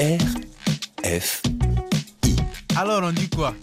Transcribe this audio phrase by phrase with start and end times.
[0.00, 1.42] F.
[2.74, 3.54] Alors on dit quoi?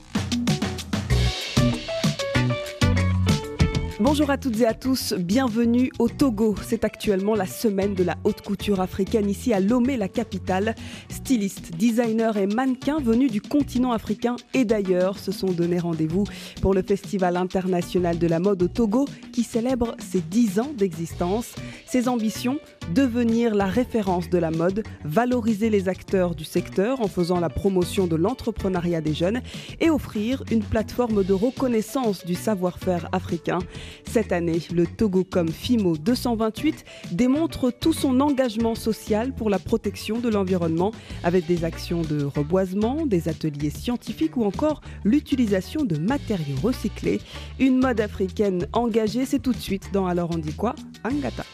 [4.00, 6.53] Bonjour à toutes et à tous, bienvenue au Togo.
[6.61, 10.75] C'est actuellement la semaine de la haute couture africaine ici à Lomé, la capitale.
[11.09, 16.26] Stylistes, designers et mannequins venus du continent africain et d'ailleurs se sont donné rendez-vous
[16.62, 21.56] pour le Festival international de la mode au Togo qui célèbre ses 10 ans d'existence.
[21.88, 22.60] Ses ambitions
[22.94, 28.08] devenir la référence de la mode, valoriser les acteurs du secteur en faisant la promotion
[28.08, 29.41] de l'entrepreneuriat des jeunes
[29.80, 33.59] et offrir une plateforme de reconnaissance du savoir-faire africain.
[34.05, 40.30] Cette année, le Togocom FIMO 228 démontre tout son engagement social pour la protection de
[40.30, 40.92] l'environnement
[41.23, 47.22] avec des actions de reboisement, des ateliers scientifiques ou encore l'utilisation de matériaux recyclés.
[47.59, 50.76] Une mode africaine engagée, c'est tout de suite dans Alors on dit quoi?
[51.04, 51.45] Angata.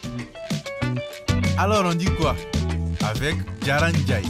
[1.58, 2.36] Alors on dit quoi?
[3.02, 4.22] Avec Jaranjai.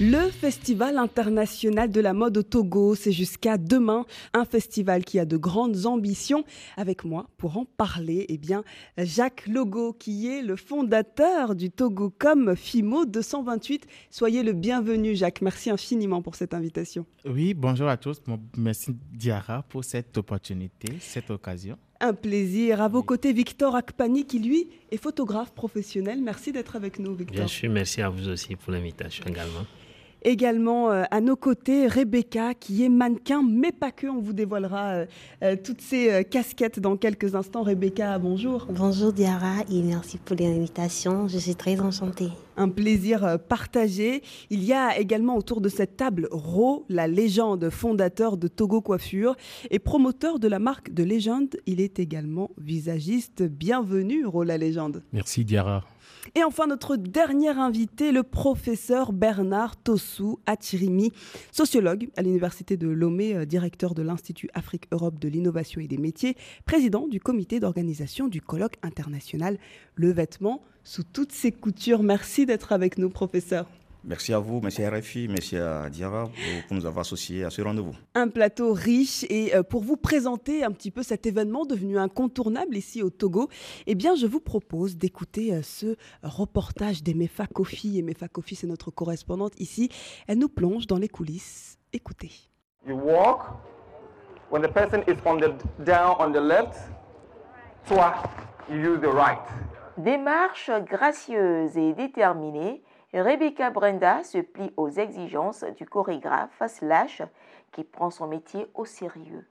[0.00, 4.06] Le Festival international de la mode au Togo, c'est jusqu'à demain.
[4.32, 6.44] Un festival qui a de grandes ambitions.
[6.76, 8.62] Avec moi, pour en parler, eh bien,
[8.96, 13.88] Jacques Logo, qui est le fondateur du Togo comme FIMO 228.
[14.08, 15.42] Soyez le bienvenu, Jacques.
[15.42, 17.04] Merci infiniment pour cette invitation.
[17.24, 18.22] Oui, bonjour à tous.
[18.56, 21.76] Merci Diara pour cette opportunité, cette occasion.
[22.00, 22.80] Un plaisir.
[22.80, 26.20] À vos côtés, Victor Akpani, qui lui est photographe professionnel.
[26.22, 27.36] Merci d'être avec nous, Victor.
[27.36, 29.66] Bien sûr, merci à vous aussi pour l'invitation également.
[30.22, 34.08] Également euh, à nos côtés, Rebecca, qui est mannequin, mais pas que.
[34.08, 35.06] On vous dévoilera euh,
[35.44, 37.62] euh, toutes ces casquettes dans quelques instants.
[37.62, 38.66] Rebecca, bonjour.
[38.70, 41.28] Bonjour Diara et merci pour l'invitation.
[41.28, 42.30] Je suis très enchantée.
[42.56, 44.22] Un plaisir partagé.
[44.50, 49.36] Il y a également autour de cette table Ro, la légende fondateur de Togo Coiffure
[49.70, 51.56] et promoteur de la marque de légende.
[51.66, 53.44] Il est également visagiste.
[53.44, 55.04] Bienvenue, Ro, la légende.
[55.12, 55.84] Merci Diara.
[56.34, 61.12] Et enfin, notre dernier invité, le professeur Bernard Tossou Atirimi,
[61.52, 66.36] sociologue à l'Université de Lomé, euh, directeur de l'Institut Afrique-Europe de l'innovation et des métiers,
[66.64, 69.58] président du comité d'organisation du colloque international
[69.94, 72.02] Le vêtement sous toutes ses coutures.
[72.02, 73.66] Merci d'être avec nous, professeur.
[74.08, 76.30] Merci à vous, merci à RFI, merci à Diara
[76.66, 77.94] pour, nous avoir associés à ce rendez-vous.
[78.14, 82.74] Un plateau riche et euh, pour vous présenter un petit peu cet événement devenu incontournable
[82.74, 83.50] ici au Togo,
[83.86, 87.98] eh bien je vous propose d'écouter euh, ce reportage d'Emefa Kofi.
[87.98, 89.90] Emefa Kofi, c'est notre correspondante ici.
[90.26, 91.78] Elle nous plonge dans les coulisses.
[91.92, 92.30] Écoutez.
[92.86, 93.42] You walk
[94.50, 95.52] when the person is on the
[95.84, 96.78] down on the left,
[97.86, 98.14] toi,
[98.70, 99.38] you use the right.
[99.98, 102.82] Démarche gracieuse et déterminée
[103.14, 107.22] Rebecca Brenda se plie aux exigences du chorégraphe slash
[107.72, 109.46] qui prend son métier au sérieux.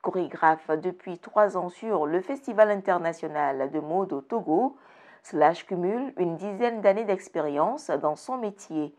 [0.00, 4.76] Chorégraphe depuis trois ans sur le Festival international de mode au Togo,
[5.24, 8.94] slash cumule une dizaine d'années d'expérience dans son métier.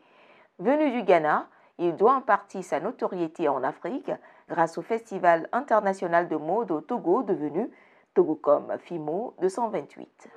[0.60, 4.12] Venu du Ghana, il doit en partie sa notoriété en Afrique
[4.50, 7.72] grâce au Festival international de mode au Togo devenu
[8.14, 10.30] Togocom FIMO 228.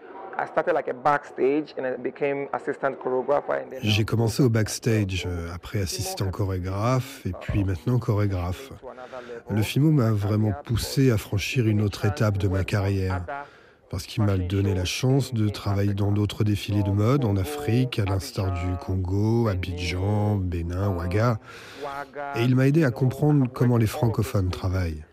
[3.82, 8.70] J'ai commencé au backstage, euh, après assistant chorégraphe et puis maintenant chorégraphe.
[9.50, 13.22] Le FIMO m'a vraiment poussé à franchir une autre étape de ma carrière
[13.90, 18.00] parce qu'il m'a donné la chance de travailler dans d'autres défilés de mode en Afrique,
[18.00, 21.38] à l'instar du Congo, Abidjan, Bénin, Ouaga.
[22.34, 25.04] Et il m'a aidé à comprendre comment les francophones travaillent.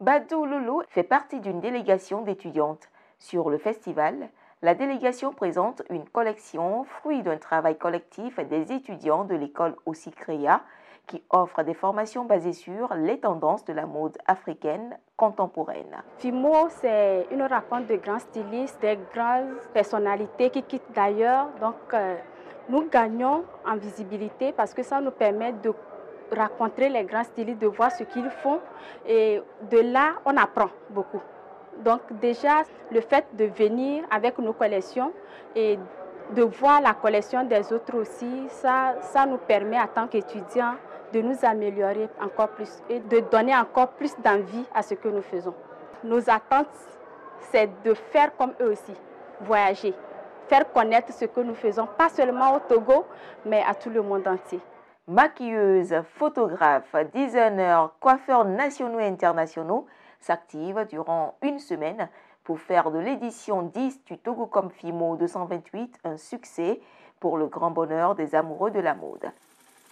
[0.00, 2.88] Badou Loulou fait partie d'une délégation d'étudiantes.
[3.18, 4.28] Sur le festival,
[4.62, 9.76] la délégation présente une collection fruit d'un travail collectif des étudiants de l'école
[10.16, 10.62] Créa
[11.06, 16.02] qui offre des formations basées sur les tendances de la mode africaine contemporaine.
[16.18, 21.48] FIMO, c'est une rencontre de grands stylistes, des grandes personnalités qui quittent d'ailleurs.
[21.60, 22.16] Donc, euh,
[22.68, 25.72] nous gagnons en visibilité parce que ça nous permet de
[26.36, 28.60] rencontrer les grands stylistes, de voir ce qu'ils font.
[29.06, 31.20] Et de là, on apprend beaucoup.
[31.84, 35.12] Donc déjà, le fait de venir avec nos collections
[35.54, 35.78] et
[36.34, 40.74] de voir la collection des autres aussi, ça, ça nous permet en tant qu'étudiants
[41.12, 45.22] de nous améliorer encore plus et de donner encore plus d'envie à ce que nous
[45.22, 45.54] faisons.
[46.04, 46.68] Nos attentes,
[47.50, 48.94] c'est de faire comme eux aussi,
[49.40, 49.94] voyager,
[50.48, 53.04] faire connaître ce que nous faisons, pas seulement au Togo,
[53.44, 54.60] mais à tout le monde entier
[55.08, 59.86] maquilleuse, photographe, designer, coiffeurs nationaux et internationaux
[60.20, 62.08] s'activent durant une semaine
[62.44, 66.80] pour faire de l'édition 10 du Togo comme Fimo 228 un succès
[67.20, 69.30] pour le grand bonheur des amoureux de la mode.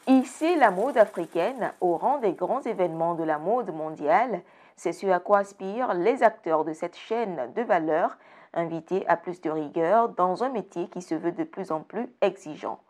[0.07, 4.43] Ici, la mode africaine, au rang des grands événements de la mode mondiale,
[4.77, 8.17] c'est ce à quoi aspirent les acteurs de cette chaîne de valeur
[8.55, 12.09] invité à plus de rigueur dans un métier qui se veut de plus en plus
[12.21, 12.81] exigeant.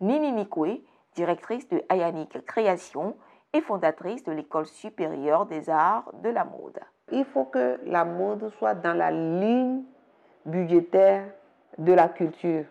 [0.00, 0.82] Mimi Mikwe,
[1.20, 3.14] directrice de Ayanik Création
[3.52, 6.80] et fondatrice de l'École supérieure des arts de la mode.
[7.12, 9.82] Il faut que la mode soit dans la ligne
[10.46, 11.24] budgétaire
[11.76, 12.64] de la culture.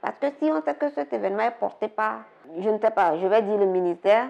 [0.00, 2.22] Parce que si on sait que cet événement est porté par,
[2.58, 4.26] je ne sais pas, je vais dire le ministère,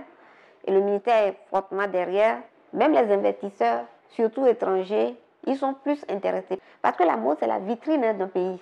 [0.67, 2.39] et le ministère est fortement derrière,
[2.75, 5.17] même les investisseurs, surtout étrangers,
[5.47, 6.61] ils sont plus intéressés.
[6.83, 8.61] Parce que la mode, c'est la vitrine d'un pays.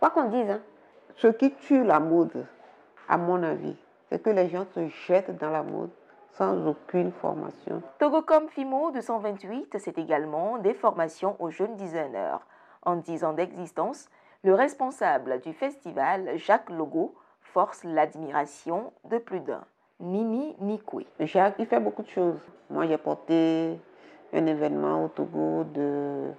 [0.00, 0.50] Quoi qu'on dise.
[0.50, 0.60] Hein.
[1.16, 2.46] Ce qui tue la mode,
[3.08, 3.76] à mon avis,
[4.10, 5.90] c'est que les gens se jettent dans la mode
[6.32, 7.82] sans aucune formation.
[7.98, 12.38] Togocom Fimo 228, c'est également des formations aux jeunes designers.
[12.82, 14.08] En 10 ans d'existence,
[14.42, 19.64] le responsable du festival, Jacques Logo, force l'admiration de plus d'un.
[20.00, 21.04] Mimi Nikwe.
[21.20, 22.40] Jacques, il fait beaucoup de choses.
[22.70, 23.78] Moi, j'ai porté
[24.32, 26.30] un événement au Togo de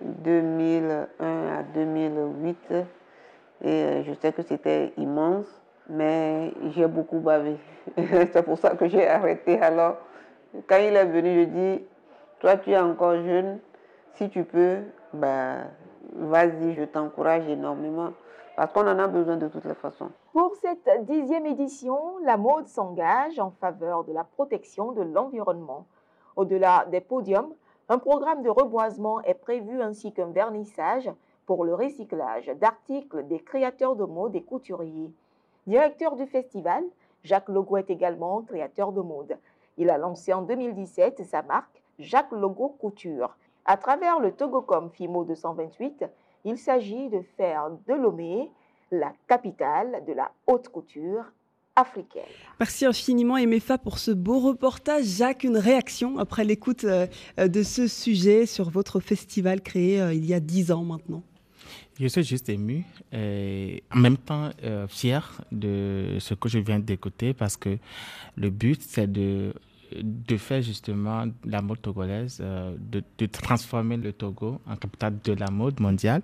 [0.00, 5.46] 2001 à 2008 et euh, je sais que c'était immense,
[5.88, 7.56] mais j'ai beaucoup bavé.
[7.96, 9.60] C'est pour ça que j'ai arrêté.
[9.60, 9.96] Alors,
[10.66, 11.84] quand il est venu, je dis,
[12.40, 13.58] toi tu es encore jeune,
[14.14, 14.78] si tu peux,
[15.12, 15.56] bah,
[16.14, 18.12] vas-y, je t'encourage énormément
[18.56, 20.10] parce qu'on en a besoin de toutes les façons.
[20.32, 25.86] Pour cette dixième édition, la mode s'engage en faveur de la protection de l'environnement.
[26.36, 27.52] Au-delà des podiums,
[27.88, 31.10] un programme de reboisement est prévu ainsi qu'un vernissage
[31.46, 35.12] pour le recyclage d'articles des créateurs de mode et couturiers.
[35.66, 36.84] Directeur du festival,
[37.22, 39.38] Jacques Logo est également créateur de mode.
[39.78, 43.36] Il a lancé en 2017 sa marque Jacques Logo Couture.
[43.64, 46.04] À travers le Togocom FIMO 228,
[46.44, 48.50] il s'agit de faire de Lomé
[48.90, 51.24] la capitale de la haute couture
[51.76, 52.22] africaine.
[52.60, 55.04] Merci infiniment Emefa pour ce beau reportage.
[55.04, 57.06] Jacques, une réaction après l'écoute euh,
[57.38, 61.22] de ce sujet sur votre festival créé euh, il y a dix ans maintenant?
[61.98, 66.78] Je suis juste ému et en même temps euh, fier de ce que je viens
[66.78, 67.78] d'écouter parce que
[68.36, 69.52] le but, c'est de
[70.02, 75.32] de faire justement la mode togolaise, euh, de, de, transformer le Togo en capitale de
[75.34, 76.22] la mode mondiale.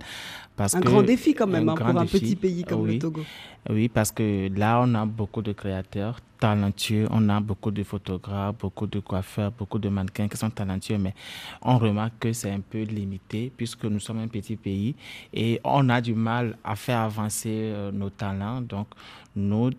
[0.56, 3.22] Parce un grand défi quand même hein, pour un petit pays comme le Togo.
[3.68, 8.56] Oui, parce que là, on a beaucoup de créateurs talentueux, on a beaucoup de photographes,
[8.58, 11.14] beaucoup de coiffeurs, beaucoup de mannequins qui sont talentueux, mais
[11.60, 14.94] on remarque que c'est un peu limité puisque nous sommes un petit pays
[15.34, 18.62] et on a du mal à faire avancer euh, nos talents.
[18.62, 18.88] Donc,
[19.36, 19.70] nous,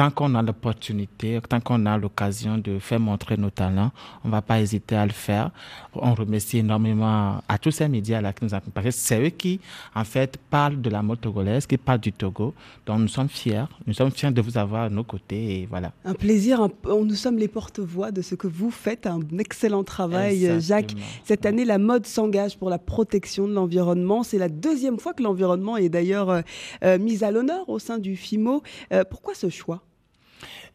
[0.00, 3.90] tant qu'on a l'opportunité, tant qu'on a l'occasion de faire montrer nos talents,
[4.24, 5.50] on ne va pas hésiter à le faire.
[5.92, 8.92] On remercie énormément à tous ces médias-là qui nous accompagnent.
[8.92, 9.60] C'est eux qui,
[9.94, 12.54] en fait, parlent de la mode togolaise, qui parlent du Togo.
[12.86, 13.64] Donc, nous sommes fiers.
[13.86, 15.92] Nous sommes fiers de vous avoir à nos côtés et voilà.
[16.06, 16.66] Un plaisir.
[16.86, 19.06] nous sommes les porte-voix de ce que vous faites.
[19.06, 20.94] Un excellent travail, Jacques.
[21.24, 24.22] Cette année, la mode s'engage pour la protection de l'environnement.
[24.22, 26.40] C'est la deuxième fois que l'environnement est d'ailleurs euh,
[26.84, 28.62] euh, mis à l'honneur au sein du FIMO.
[28.94, 29.82] Euh, pourquoi ce choix?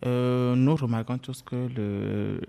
[0.06, 2.42] Euh, nous remarquons tous que le,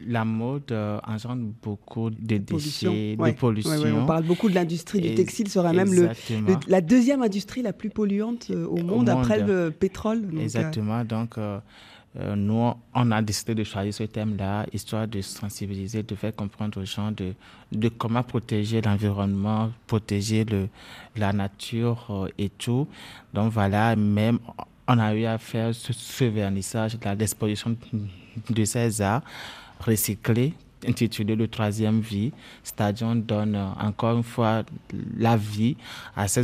[0.00, 4.02] la mode euh, engendre beaucoup de déchets, de pollution.
[4.02, 6.10] on parle beaucoup de l'industrie du textile, sera même le,
[6.68, 10.28] la deuxième industrie la plus polluante euh, au, monde, après le pétrole.
[10.40, 11.04] exactement.
[11.04, 11.36] Donc,
[12.36, 16.84] nous, on a décidé de choisir ce thème-là, histoire de sensibiliser, de faire comprendre aux
[16.84, 17.34] gens de,
[17.70, 20.68] de comment protéger l'environnement, protéger le,
[21.16, 22.88] la nature et tout.
[23.32, 24.40] Donc voilà, même
[24.90, 27.76] on a eu à faire ce, vernissage de l'exposition
[28.50, 29.22] de ces arts
[29.80, 30.54] recyclés
[30.86, 32.32] intitulé Le troisième vie.
[32.64, 34.62] Stadion donne encore une fois
[35.16, 35.76] la vie
[36.16, 36.42] à ces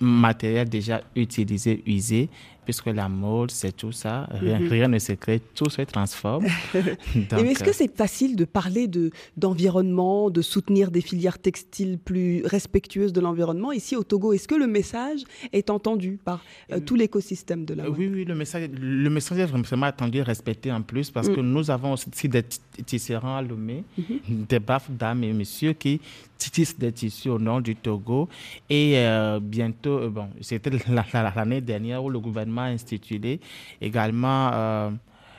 [0.00, 2.30] matériels déjà utilisés, usés,
[2.70, 4.28] puisque la mode, c'est tout ça.
[4.30, 4.92] Rien, mhm.
[4.92, 6.46] ne se crée, tout se transforme.
[6.74, 13.12] est-ce que c'est facile de parler de, d'environnement, de soutenir des filières textiles plus respectueuses
[13.12, 14.32] de l'environnement ici au Togo?
[14.32, 15.22] Est-ce que le message
[15.52, 17.98] est entendu par euh, tout l'écosystème de la mode?
[17.98, 21.34] Oui, oui, le message, le message est vraiment attendu et respecté en plus parce mm.
[21.34, 22.44] que nous avons aussi des
[22.86, 24.44] tisserands Lomé, mhm.
[24.48, 26.00] des baffes dames et messieurs qui
[26.48, 28.28] tissent des tissus au nord du Togo.
[28.68, 30.70] Et euh, bientôt, euh, bon, c'était
[31.36, 33.40] l'année dernière où le gouvernement institué
[33.80, 34.90] également euh,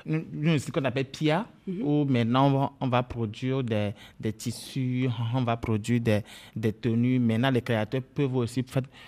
[0.06, 1.82] ce qu'on appelle PIA, Mhm.
[1.84, 6.22] où maintenant on va, produire des, des, tissus, on va produire des,
[6.56, 7.20] des, tenues.
[7.20, 8.64] Maintenant, les créateurs peuvent aussi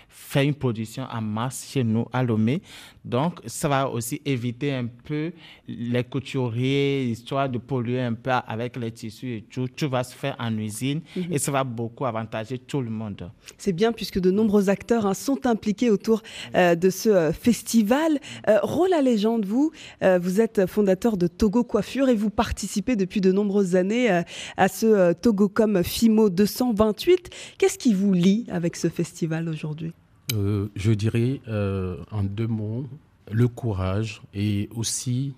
[0.10, 2.62] faire, une production en masse chez nous à Lomé.
[3.04, 5.32] Donc, ça va aussi éviter un peu
[5.68, 9.68] les couturiers, histoire de polluer un peu avec les tissus et tout.
[9.68, 11.34] Tout va se faire en usine mhm.
[11.34, 13.30] et ça va beaucoup avantager tout le monde.
[13.58, 16.22] C'est bien puisque de nombreux acteurs hein, sont impliqués autour
[16.56, 18.20] euh, de ce euh, festival.
[18.48, 23.20] Euh, Rola Légende, vous, vous êtes fondateur de Togo Coiffure et vous participez participez depuis
[23.20, 24.22] de nombreuses années
[24.58, 27.32] à ce Togocom FIMO 228.
[27.58, 29.92] Qu'est-ce qui vous lie avec ce festival aujourd'hui?
[30.30, 32.86] Je dirais en deux mots
[33.32, 35.34] le courage et aussi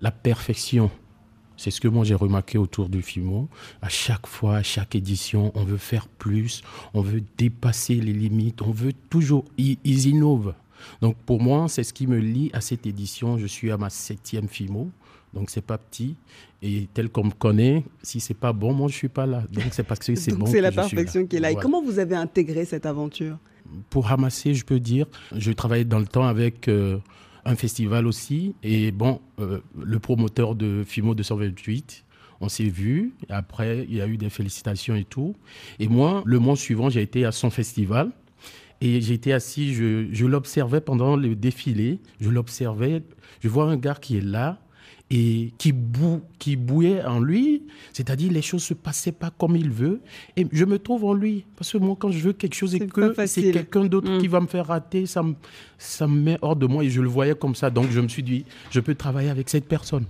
[0.00, 0.88] la perfection.
[1.56, 3.48] C'est ce que moi j'ai remarqué autour du FIMO.
[3.80, 6.62] À chaque fois, à chaque édition, on veut faire plus,
[6.94, 9.44] on veut dépasser les limites, on veut toujours.
[9.58, 10.54] Ils, innovent.
[11.00, 13.36] Donc pour moi, c'est ce qui me lie à cette édition.
[13.36, 14.90] Je suis à ma septième FIMO,
[15.34, 16.16] donc c'est pas petit.
[16.62, 19.44] Et tel qu'on me connaît, si c'est pas bon, moi je suis pas là.
[19.50, 20.46] Donc c'est parce que c'est bon.
[20.46, 21.50] C'est la perfection qui est là.
[21.50, 23.38] Et comment vous avez intégré cette aventure?
[23.90, 26.68] Pour ramasser, je peux dire, je travaillais dans le temps avec.
[26.68, 26.98] Euh,
[27.44, 28.54] un festival aussi.
[28.62, 32.04] Et bon, euh, le promoteur de FIMO 228,
[32.40, 33.14] on s'est vu.
[33.28, 35.34] Après, il y a eu des félicitations et tout.
[35.78, 38.10] Et moi, le mois suivant, j'ai été à son festival.
[38.80, 42.00] Et j'étais assis, je, je l'observais pendant le défilé.
[42.20, 43.02] Je l'observais.
[43.40, 44.61] Je vois un gars qui est là
[45.12, 49.70] et qui, bou qui bouillait en lui, c'est-à-dire les choses se passaient pas comme il
[49.70, 50.00] veut.
[50.36, 52.80] Et je me trouve en lui, parce que moi, quand je veux quelque chose et
[52.80, 54.30] que c'est quelqu'un d'autre qui mm.
[54.30, 55.34] va me faire rater, ça me,
[55.78, 57.68] ça me met hors de moi et je le voyais comme ça.
[57.70, 60.06] Donc je me suis dit, je peux travailler avec cette personne.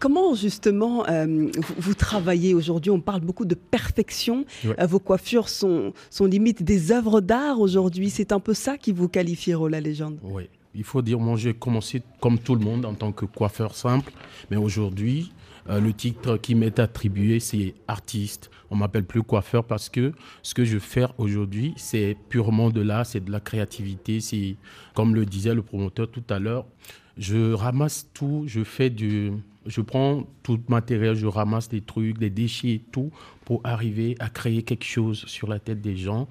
[0.00, 2.90] Comment justement euh, vous, travaillez aujourd'hui?
[2.90, 4.44] On parle beaucoup de perfection.
[4.64, 8.10] Euh, vos coiffures sont, sont limite des œuvres d'art aujourd'hui.
[8.10, 10.18] C'est un peu ça qui vous qualifie, la légende?
[10.24, 13.74] Oui, il faut dire, moi j'ai commencé comme tout le monde en tant que coiffeur
[13.74, 14.12] simple,
[14.50, 15.32] mais aujourd'hui,
[15.68, 18.50] euh, le titre qui m'est attribué, c'est artiste.
[18.70, 23.04] On m'appelle plus coiffeur parce que ce que je fais aujourd'hui, c'est purement de là,
[23.04, 24.20] c'est de la créativité.
[24.20, 24.56] C'est,
[24.94, 26.66] comme le disait le promoteur tout à l'heure,
[27.16, 29.32] je ramasse tout, je fais du,
[29.64, 33.10] je prends tout matériel, je ramasse des trucs, des déchets et tout
[33.46, 36.26] pour arriver à créer quelque chose sur la tête des gens,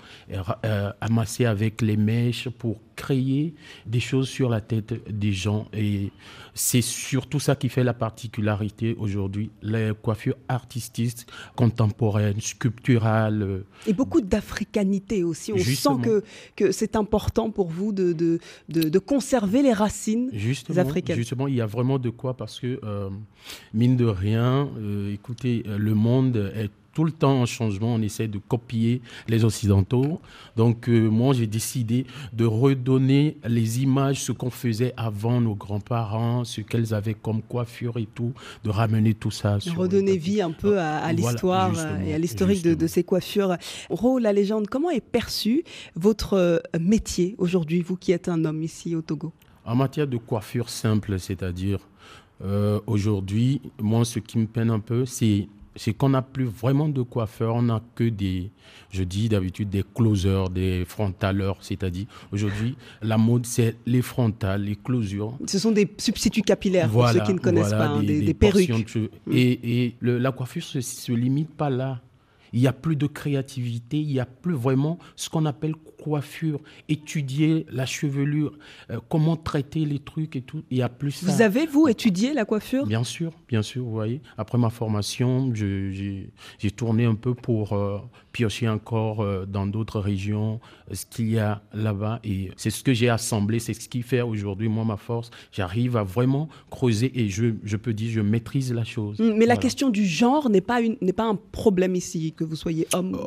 [0.65, 3.53] euh, amasser avec les mèches pour créer
[3.85, 5.67] des choses sur la tête des gens.
[5.71, 6.11] Et
[6.53, 13.63] c'est surtout ça qui fait la particularité aujourd'hui, les coiffures artistiques, contemporaines, sculpturales.
[13.87, 15.53] Et beaucoup d'africanité aussi.
[15.53, 16.21] On sent que,
[16.57, 20.31] que c'est important pour vous de, de, de, conserver les racines
[20.75, 21.15] africaines.
[21.15, 23.09] Justement, il y a vraiment de quoi parce que, euh,
[23.73, 28.29] mine de rien, euh, écoutez, le monde est tout le temps en changement, on essaie
[28.29, 30.21] de copier les Occidentaux.
[30.55, 36.45] Donc euh, moi, j'ai décidé de redonner les images, ce qu'on faisait avant nos grands-parents,
[36.45, 38.31] ce qu'elles avaient comme coiffure et tout,
[38.63, 39.59] de ramener tout ça.
[39.59, 43.57] Sur redonner vie un peu à, l'histoire et à l'historique de, ces coiffures.
[43.89, 48.63] Ro, la légende, comment est perçu votre euh, métier aujourd'hui, vous qui êtes un homme
[48.63, 49.33] ici au Togo?
[49.65, 51.79] En matière de coiffure simple, c'est-à-dire
[52.41, 56.89] euh, aujourd'hui, moi, ce qui me peine un peu, c'est c'est qu'on n'a plus vraiment
[56.89, 58.51] de coiffeurs, on n'a que des,
[58.91, 64.75] je dis d'habitude, des closers, des frontaleurs, c'est-à-dire aujourd'hui, la mode, c'est les frontales, les
[64.75, 65.37] closures.
[65.45, 68.95] Ce sont des substituts capillaires pour ceux qui ne connaissent pas, hein, des, perruques.
[68.95, 69.31] Mm.
[69.31, 72.01] Et, la coiffure ne se, limite pas là.
[72.53, 75.73] Il n'y a plus de créativité, il n'y a plus vraiment ce qu'on appelle
[76.05, 78.53] coiffure, étudier la chevelure,
[78.91, 80.61] euh, comment traiter les trucs et tout.
[80.69, 82.85] Il y a plus Vous avez, vous, étudié la coiffure?
[82.85, 84.21] Bien sûr, bien sûr, vous voyez.
[84.37, 87.97] Après ma formation, j'ai tourné un peu pour euh,
[88.33, 90.59] piocher encore euh, dans d'autres régions
[90.91, 92.19] ce qu'il y a là-bas.
[92.23, 95.31] Et c'est ce que j'ai assemblé, c'est ce qui fait aujourd'hui, moi, ma force.
[95.51, 99.17] J'arrive à vraiment creuser et je, je, peux dire, je maîtrise la chose.
[99.19, 100.81] Mais la question du genre n'est pas,
[101.15, 103.17] pas un problème ici, que vous soyez homme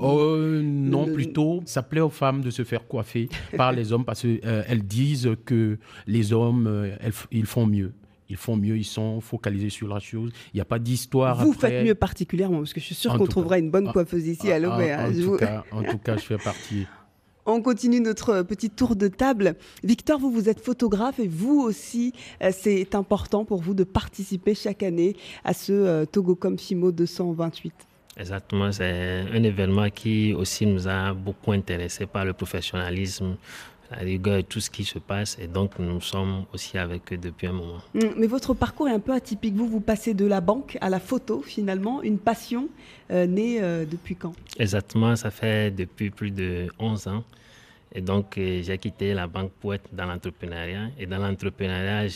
[0.63, 4.41] Non, plutôt, ça plaît aux femmes de se faire coiffer par les hommes parce qu'elles
[4.45, 6.97] euh, disent que les hommes, euh,
[7.31, 7.93] ils font mieux
[8.31, 10.31] ils font mieux, ils sont focalisés sur la chose.
[10.53, 11.43] Il n'y a pas d'histoire.
[11.43, 14.27] Vous faites mieux particulièrement, parce que je suis sûr qu'on trouvera une bonne ah, coiffeuse
[14.27, 14.83] ici à l'OME.
[14.83, 16.87] En, hein, en, tout cas, je fais partie.
[17.47, 19.55] On continue notre petit tour de table.
[19.83, 24.55] Victor, vous, vous êtes photographe et vous aussi, euh, c'est important pour vous de participer
[24.55, 27.73] chaque année à ce Togocom Fimo 228.
[28.19, 33.37] Exactement, c'est un événement qui aussi nous a beaucoup intéressé par le professionnalisme,
[33.91, 35.39] la rigueur, tout ce qui se passe.
[35.41, 37.81] Et donc, nous sommes aussi avec eux depuis un moment.
[37.95, 39.55] Mm, mais votre parcours est un peu atypique.
[39.55, 42.69] Vous, vous passez de la banque à la photo, finalement, une passion
[43.11, 44.33] euh, née euh, depuis quand?
[44.59, 47.25] Exactement, ça fait depuis plus de 11 ans.
[47.95, 50.91] Et donc, euh, j'ai quitté la banque pour être dans l'entrepreneuriat.
[50.99, 52.09] Et dans l'entrepreneuriat,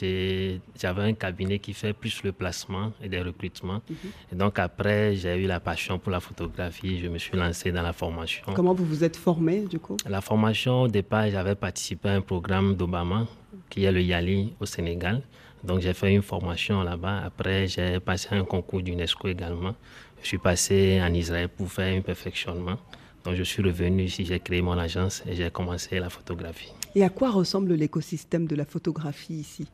[0.79, 3.81] j'avais un cabinet qui fait plus le placement et des recrutements.
[3.89, 3.97] Mhm.
[4.33, 7.01] Et donc, après, j'ai eu la passion pour la photographie.
[7.01, 8.45] Je me suis lancé dans la formation.
[8.55, 9.97] Comment vous vous êtes formé, du coup?
[10.07, 13.27] La formation, au départ, j'avais participé à un programme d'Obama,
[13.71, 15.23] qui est le Yali au Sénégal.
[15.65, 17.23] Donc, j'ai fait une formation là-bas.
[17.25, 19.75] Après, j'ai passé un concours d'UNESCO également.
[20.21, 22.77] Je suis passé en Israël pour faire un perfectionnement.
[23.25, 26.73] Donc je suis revenu ici, j'ai créé mon agence et j'ai commencé la photographie.
[26.95, 29.67] Et à quoi ressemble l'écosystème de la photographie ici?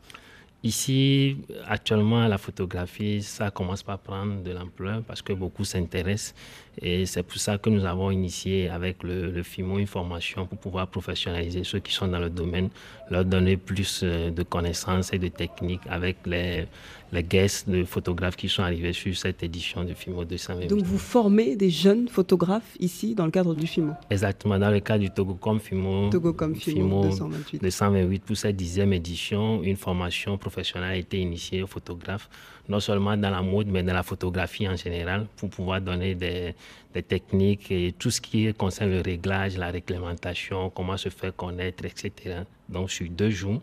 [0.64, 1.37] Ici,
[1.67, 6.35] actuellement, la photographie, ça commence par prendre de l'ampleur parce que beaucoup s'intéressent.
[6.82, 10.58] Et c'est pour ça que nous avons initié avec le, le FIMO une formation pour
[10.58, 12.68] pouvoir professionnaliser ceux qui sont dans le domaine,
[13.11, 16.66] leur donner plus euh, de connaissances et de techniques avec les,
[17.12, 20.68] les guests de photographes qui sont arrivés sur cette édition du FIMO 228.
[20.68, 23.94] Donc vous formez des jeunes photographes ici dans le cadre du FIMO?
[24.11, 27.62] Exactement, dans le cadre du Togo comme FIMO, Togo comme FIMO, 228.
[27.62, 32.28] 228 pour cette dixième édition, une formation professionnelle a été initiée aux photographes,
[32.68, 36.54] non seulement dans la mode, mais dans la photographie en général, pour pouvoir donner des,
[37.06, 42.40] techniques et tout ce qui concerne le réglage, la réglementation, comment se faire connaître, etc.
[42.68, 43.60] Donc sur deux jours,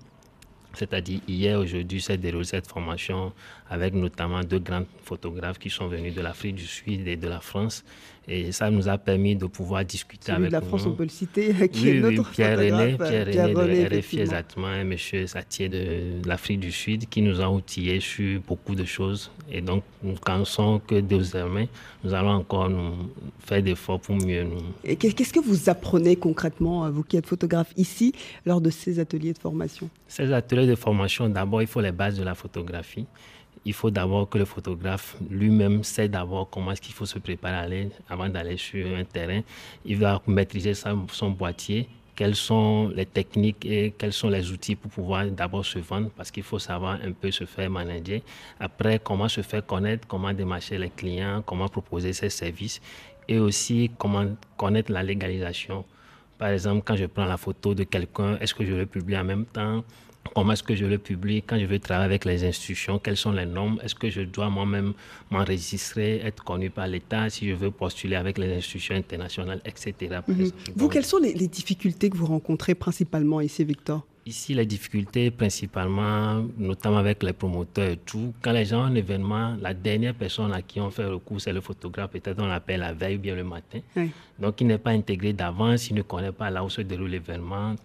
[0.75, 3.33] c'est-à-dire hier, aujourd'hui, s'est déroulée cette formation
[3.69, 7.39] avec notamment deux grands photographes qui sont venus de l'Afrique du Sud et de la
[7.39, 7.83] France.
[8.27, 10.61] Et ça nous a permis de pouvoir discuter Celui avec de la.
[10.61, 13.53] France, on peut le citer, qui oui, est oui, Pierre René, photographe, Pierre Pierre René
[13.53, 15.27] de René, RFI exactement, et M.
[15.27, 19.29] Satier de l'Afrique du Sud qui nous a outillés sur beaucoup de choses.
[19.51, 21.69] Et donc, nous pensons que désormais,
[22.03, 22.93] nous allons encore nous
[23.39, 27.17] faire d'efforts pour mieux nous, Et qu'est- Qu'est-ce que vous apprenez concrètement, euh, vous qui
[27.17, 28.11] êtes photographe ici,
[28.45, 29.87] lors de ces ateliers de formation?
[30.07, 33.05] Ces ateliers de formation, d'abord, il faut les bases de la photographie.
[33.65, 37.89] Il faut d'abord que le photographe lui-même sait d'abord comment est-ce qu'il faut se préparer
[38.07, 39.41] avant d'aller sur un terrain.
[39.83, 44.91] Il va maîtriser son boîtier, quelles sont les techniques et quels sont les outils pour
[44.91, 48.21] pouvoir d'abord se vendre, parce qu'il faut savoir un peu se faire manager.
[48.59, 52.79] Après, comment se faire connaître, comment démarcher les clients, comment proposer ses services
[53.27, 55.83] et aussi comment connaître la légalisation.
[56.37, 59.23] Par exemple, quand je prends la photo de quelqu'un, est-ce que je le publie en
[59.23, 59.83] même temps?
[60.33, 61.41] Comment est-ce que je le publie?
[61.43, 63.79] Quand je veux travailler avec les institutions, quelles sont les normes?
[63.83, 64.93] Est-ce que je dois moi-même
[65.29, 69.93] m'enregistrer, être connu par l'État si je veux postuler avec les institutions internationales, etc.
[70.09, 70.51] par Mhm.
[70.75, 74.05] Vous, quelles sont les, les difficultés que vous rencontrez principalement ici, Victor?
[74.25, 78.95] Ici, les difficultés, principalement, notamment avec les promoteurs et tout, quand les gens ont un
[78.95, 82.09] événement, la dernière personne à qui on fait recours, c'est le photographe.
[82.09, 83.79] Peut-être on l'appelle la veille ou bien le matin.
[83.95, 84.09] Oui.
[84.39, 87.75] Donc, il n'est pas intégré d'avance, il ne connaît pas là où se déroule l'événement.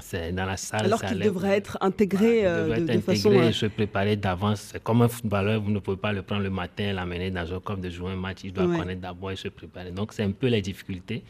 [0.00, 0.86] C'est dans la salle.
[0.86, 3.30] Alors qu'il devrait être intégré il euh, devrait de, être de façon...
[3.32, 4.70] euh, se préparer d'avance.
[4.72, 7.54] C'est comme un footballeur, vous ne pouvez pas le prendre le matin et l'amener dans
[7.54, 8.38] un club de jouer un match.
[8.44, 8.78] Il doit Ouais.
[8.78, 9.92] connaître d'abord et se préparer.
[9.92, 11.22] Donc, c'est un peu les difficultés.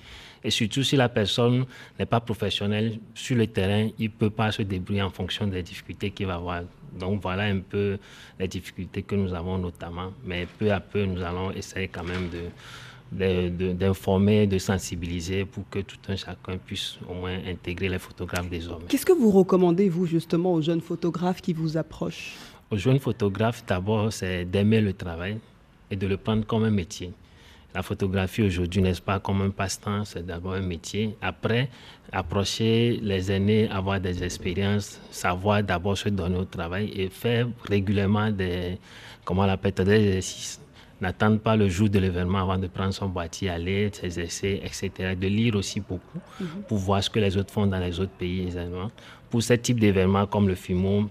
[0.42, 1.66] Et surtout, si la personne
[1.98, 5.62] n'est pas professionnelle sur le terrain, il ne peut pas se débrouiller en fonction des
[5.62, 6.62] difficultés qu'il va avoir.
[6.98, 7.98] Donc, voilà un peu
[8.38, 10.12] les difficultés que nous avons notamment.
[10.24, 12.40] Mais peu à peu, nous allons essayer quand même de
[13.12, 18.48] de- d'informer, de, sensibiliser pour que tout un chacun puisse au moins intégrer les photographes
[18.48, 18.86] désormais.
[18.88, 22.34] Qu'est-ce que vous recommandez, vous, justement, aux jeunes photographes qui vous approchent?
[22.70, 25.38] Aux jeunes photographes, d'abord, c'est d'aimer le travail
[25.90, 27.12] et de le prendre comme un métier.
[27.74, 31.16] La photographie aujourd'hui, n'est-ce pas, comme un passe-temps, c'est d'abord un métier.
[31.20, 31.68] Après,
[32.12, 38.30] approcher les aînés, avoir des expériences, savoir d'abord se donner au travail et faire régulièrement
[38.30, 38.78] des,
[39.24, 40.60] comment on des exercices.
[41.00, 45.14] N'attendre pas le jour de l'événement avant de prendre son boîtier, aller s'exercer, etc.
[45.14, 46.20] De lire aussi beaucoup
[46.68, 48.90] pour voir ce que les autres font dans les autres pays également.
[49.28, 51.10] Pour ce type d'événements comme le FIMO,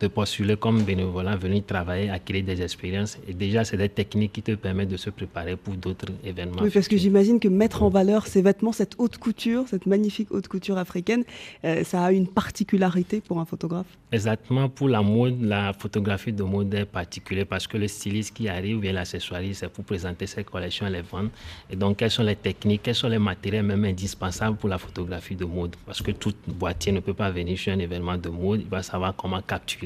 [0.00, 3.16] de postuler comme bénévolat, venir travailler, acquérir des expériences.
[3.28, 6.62] Et déjà, c'est des techniques qui te permettent de se préparer pour d'autres événements.
[6.62, 10.32] Oui, parce que j'imagine que mettre en valeur ces vêtements, cette haute couture, cette magnifique
[10.32, 11.22] haute couture africaine,
[11.64, 13.86] euh, ça a une particularité pour un photographe?
[14.10, 18.48] Exactement, pour la mode, la photographie de mode est particulière parce que le styliste qui
[18.48, 21.30] arrive, ou bien l'accessoiriste, c'est pour présenter ses collections et les vendre.
[21.70, 25.36] Et donc, quelles sont les techniques, quels sont les matériels même indispensables pour la photographie
[25.36, 25.76] de mode?
[25.86, 28.82] Parce que tout boîtier ne peut pas venir sur un événement de mode, il va
[28.82, 29.83] savoir comment capturer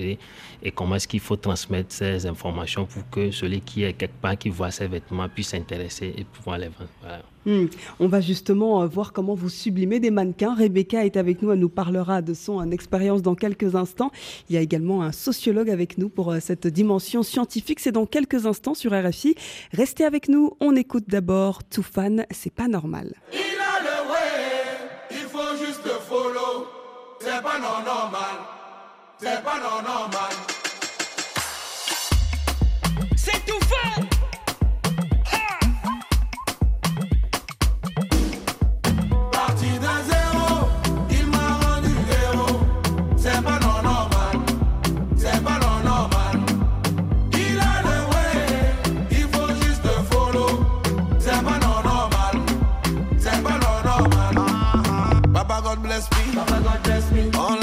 [0.62, 4.36] et comment est-ce qu'il faut transmettre ces informations pour que celui qui est quelque part,
[4.36, 6.90] qui voit ces vêtements, puisse s'intéresser et pouvoir les vendre.
[7.00, 7.22] Voilà.
[7.48, 7.66] Hmm.
[7.98, 10.54] On va justement euh, voir comment vous sublimez des mannequins.
[10.54, 14.10] Rebecca est avec nous, elle nous parlera de son euh, expérience dans quelques instants.
[14.50, 17.80] Il y a également un sociologue avec nous pour euh, cette dimension scientifique.
[17.80, 19.34] C'est dans quelques instants sur RFI.
[19.72, 23.14] Restez avec nous, on écoute d'abord Toufan, c'est pas normal.
[23.32, 26.66] Il a le way, il faut juste follow.
[27.20, 28.36] C'est pas non normal,
[29.20, 30.32] c'est pas non normal.
[33.16, 34.02] C'est tout fait.
[39.32, 40.68] Parti d'un zéro,
[41.10, 42.60] il m'a rendu héros.
[43.16, 44.36] C'est pas non normal,
[45.16, 46.40] c'est pas non normal.
[47.32, 48.32] Il a le way,
[49.10, 50.60] il faut juste le follow.
[51.18, 52.36] C'est pas non normal,
[53.18, 54.34] c'est pas non normal.
[54.36, 55.28] Ah, ah, ah.
[55.32, 57.30] Papa God bless me, Papa God bless me.
[57.38, 57.57] All me,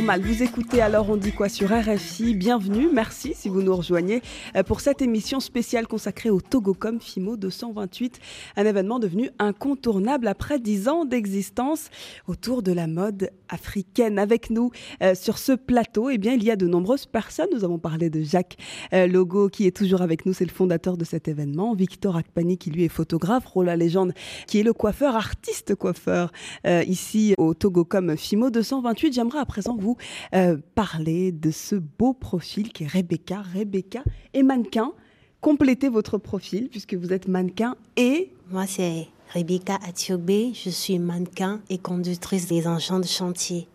[0.00, 2.34] Vous écoutez alors on dit quoi sur RFI.
[2.34, 4.22] Bienvenue, merci si vous nous rejoignez
[4.66, 8.20] pour cette émission spéciale consacrée au Togocom FIMO 228,
[8.56, 11.88] un événement devenu incontournable après dix ans d'existence
[12.26, 14.18] autour de la mode africaine.
[14.18, 14.70] Avec nous
[15.02, 17.48] euh, sur ce plateau, eh bien il y a de nombreuses personnes.
[17.54, 18.56] Nous avons parlé de Jacques
[18.92, 21.74] euh, Logo qui est toujours avec nous, c'est le fondateur de cet événement.
[21.74, 24.12] Victor Akpani qui lui est photographe, Rola Légende
[24.46, 26.32] qui est le coiffeur, artiste coiffeur
[26.66, 29.12] euh, ici au Togocom FIMO 228.
[29.12, 29.96] J'aimerais à présent vous
[30.34, 33.42] euh, parler de ce beau profil qui est Rebecca.
[33.54, 34.02] Rebecca
[34.42, 34.92] mannequin.
[35.40, 38.30] Complétez votre profil puisque vous êtes mannequin et...
[38.50, 40.52] Moi, c'est Rebecca Atiogbe.
[40.54, 43.68] Je suis mannequin et conductrice des engins de chantier.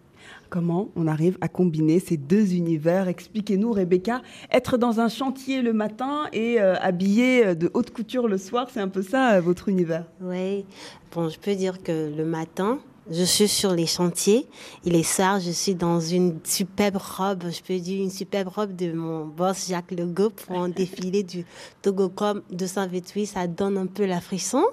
[0.49, 3.07] Comment on arrive à combiner ces deux univers?
[3.07, 4.21] Expliquez-nous, Rebecca.
[4.51, 8.79] Être dans un chantier le matin et euh, habillée de haute couture le soir, c'est
[8.79, 10.05] un peu ça euh, votre univers?
[10.21, 10.65] Oui,
[11.13, 14.47] bon, je peux dire que le matin, je suis sur les chantiers
[14.83, 18.75] et les soirs, je suis dans une superbe robe, je peux dire une superbe robe
[18.75, 21.45] de mon boss Jacques Legault pour un défilé du
[21.81, 23.25] Togocom 228.
[23.27, 24.63] Ça donne un peu la frisson.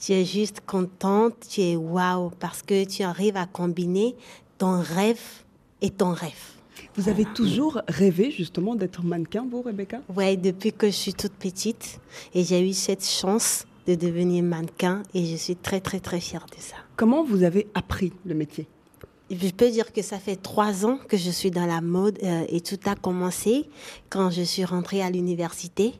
[0.00, 4.14] Tu es juste contente, tu es waouh parce que tu arrives à combiner
[4.58, 5.20] ton rêve
[5.82, 6.32] et ton rêve.
[6.96, 10.00] Vous avez toujours rêvé justement d'être mannequin, vous, Rebecca?
[10.16, 11.98] Oui, depuis que je suis toute petite
[12.34, 16.46] et j'ai eu cette chance de devenir mannequin et je suis très très très fière
[16.46, 16.76] de ça.
[16.96, 18.68] Comment vous avez appris le métier?
[19.28, 22.44] Je peux dire que ça fait trois ans que je suis dans la mode euh,
[22.48, 23.68] et tout a commencé
[24.10, 25.94] quand je suis rentrée à l'université.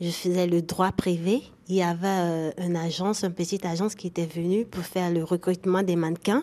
[0.00, 1.42] Je faisais le droit privé.
[1.70, 5.22] Il y avait euh, une agence, une petite agence qui était venue pour faire le
[5.22, 6.42] recrutement des mannequins.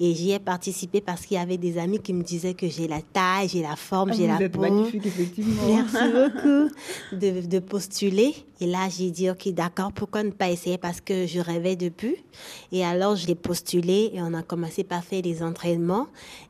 [0.00, 2.86] Et j'y ai participé parce qu'il y avait des amis qui me disaient que j'ai
[2.86, 4.60] la taille, j'ai la forme, Ah, j'ai vous la êtes peau.
[4.60, 5.62] magnifique, effectivement.
[5.66, 6.68] Merci beaucoup
[7.16, 8.34] de, de postuler.
[8.60, 10.76] Et là, j'ai dit, OK, d'accord, pourquoi ne pas essayer?
[10.76, 12.16] Parce que je rêvais depuis.
[12.70, 16.06] Et alors, je l'ai postulé et on a commencé par faire des entraînements.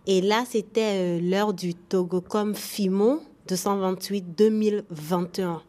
[0.08, 5.60] Et là, c'était euh, l'heure du Togocom FIMO 228-2021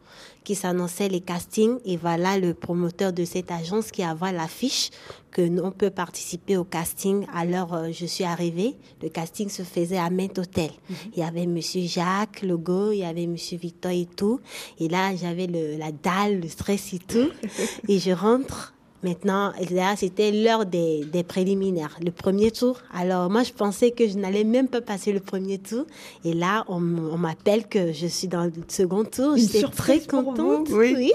[0.47, 1.77] qui s'annonçait les castings.
[1.83, 4.91] Et voilà le promoteur de cette agence qui avait l'affiche
[5.29, 7.27] que l'on peut participer au casting.
[7.35, 8.77] Alors, euh, je suis arrivée.
[9.03, 10.69] Le casting se faisait à Main Hôtel.
[11.13, 14.39] Il y avait Monsieur Jacques Legault, il y avait Monsieur Victor et tout.
[14.79, 17.29] Et là, j'avais la dalle, le stress et tout.
[17.89, 18.73] et je rentre.
[19.03, 22.79] Maintenant, là, c'était l'heure des, des préliminaires, le premier tour.
[22.91, 25.85] Alors, moi, je pensais que je n'allais même pas passer le premier tour.
[26.25, 29.37] Et là, on, m'appelle que je suis dans le second tour.
[29.37, 30.69] J'étais très contente.
[30.71, 31.13] oui.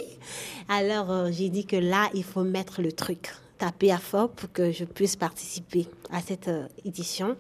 [0.69, 4.53] Alors, euh, j'ai dit que là, il faut mettre le truc, taper à fort pour
[4.53, 7.37] que je puisse participer à cette euh, édition.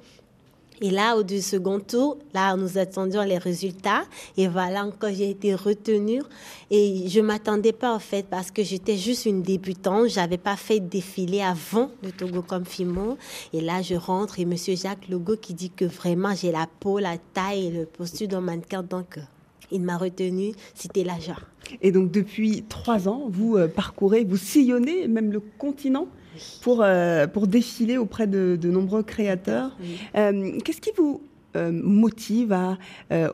[0.80, 4.02] Et là, au second tour, là, nous attendions les résultats.
[4.36, 6.22] Et voilà, encore, j'ai été retenue.
[6.70, 10.08] Et je m'attendais pas, en fait, parce que j'étais juste une débutante.
[10.08, 13.16] J'avais pas fait de défilé avant le Togo comme Fimo.
[13.52, 16.98] Et là, je rentre et Monsieur Jacques Logo qui dit que vraiment, j'ai la peau,
[16.98, 18.82] la taille et le posture d'un mannequin.
[18.82, 19.22] Donc, euh,
[19.70, 20.52] il m'a retenue.
[20.74, 21.14] C'était la.
[21.80, 26.06] Et donc depuis trois ans, vous euh, parcourez, vous sillonnez même le continent
[26.60, 29.76] pour, euh, pour défiler auprès de, de nombreux créateurs.
[30.16, 31.22] Euh, Qu'est-ce qui vous
[31.56, 32.78] euh, motive à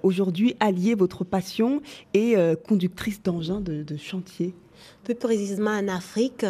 [0.03, 1.81] aujourd'hui allier votre passion
[2.15, 2.35] et
[2.67, 4.55] conductrice d'engins de, de chantier?
[5.05, 6.45] Plus précisément en Afrique,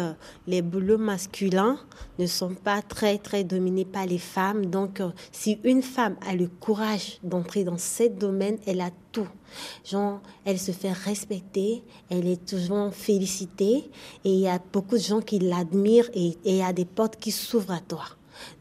[0.47, 1.77] les boulots masculins
[2.17, 4.65] ne sont pas très dominés par les femmes.
[4.65, 9.27] Donc, euh, si une femme a le courage d'entrer dans ce domaine, elle a tout.
[10.45, 13.89] Elle se fait respecter, elle est toujours félicitée
[14.23, 16.85] et il y a beaucoup de gens qui l'admirent et et il y a des
[16.85, 18.05] portes qui s'ouvrent à toi.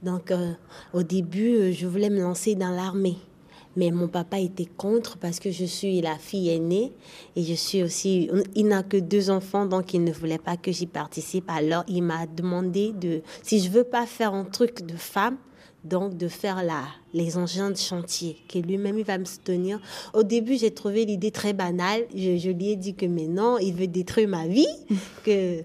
[0.02, 0.52] Donc, euh,
[0.92, 3.16] au début, euh, je voulais me lancer dans l'armée.
[3.78, 6.92] Mais mon papa était contre parce que je suis la fille aînée
[7.36, 8.28] et je suis aussi.
[8.56, 11.44] Il n'a que deux enfants, donc il ne voulait pas que j'y participe.
[11.48, 15.36] Alors il m'a demandé de, si je veux pas faire un truc de femme,
[15.84, 16.82] donc de faire la,
[17.14, 19.78] les engins de chantier, que lui-même il va me soutenir.
[20.12, 22.02] Au début, j'ai trouvé l'idée très banale.
[22.12, 24.66] Je, je lui ai dit que mais non, il veut détruire ma vie,
[25.24, 25.62] que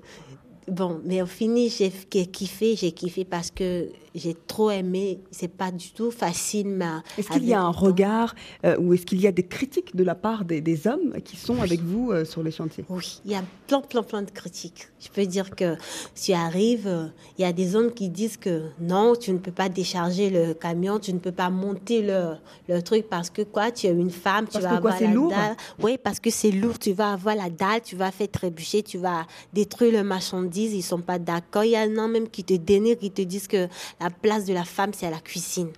[0.67, 1.89] Bon, mais au fini, j'ai
[2.25, 5.19] kiffé, j'ai kiffé parce que j'ai trop aimé.
[5.31, 6.83] C'est pas du tout facile.
[7.17, 10.03] Est-ce qu'il y a un regard euh, ou est-ce qu'il y a des critiques de
[10.03, 13.31] la part des, des hommes qui sont avec vous euh, sur les chantiers Oui, il
[13.31, 14.87] y a plein, plein, plein de critiques.
[14.99, 15.75] Je peux dire que
[16.15, 19.51] tu arrives, euh, il y a des hommes qui disent que non, tu ne peux
[19.51, 22.33] pas décharger le camion, tu ne peux pas monter le,
[22.69, 25.07] le truc parce que quoi, tu es une femme, tu Parce vas que avoir la
[25.07, 25.55] lourd dalle.
[25.81, 28.97] Oui, parce que c'est lourd, tu vas avoir la dalle, tu vas faire trébucher, tu
[28.97, 31.63] vas détruire le marchandise, ils sont pas d'accord.
[31.63, 33.67] Il y en a même qui te dénigrent, qui te disent que
[34.03, 35.69] la place de la femme, c'est à la cuisine.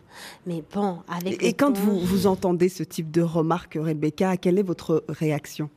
[0.46, 4.58] Mais bon, avec Et quand temps- vous, vous entendez ce type de remarques, Rebecca, quelle
[4.58, 5.70] est votre réaction?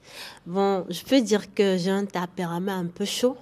[0.47, 3.37] Bon, je peux dire que j'ai un tempérament un peu chaud.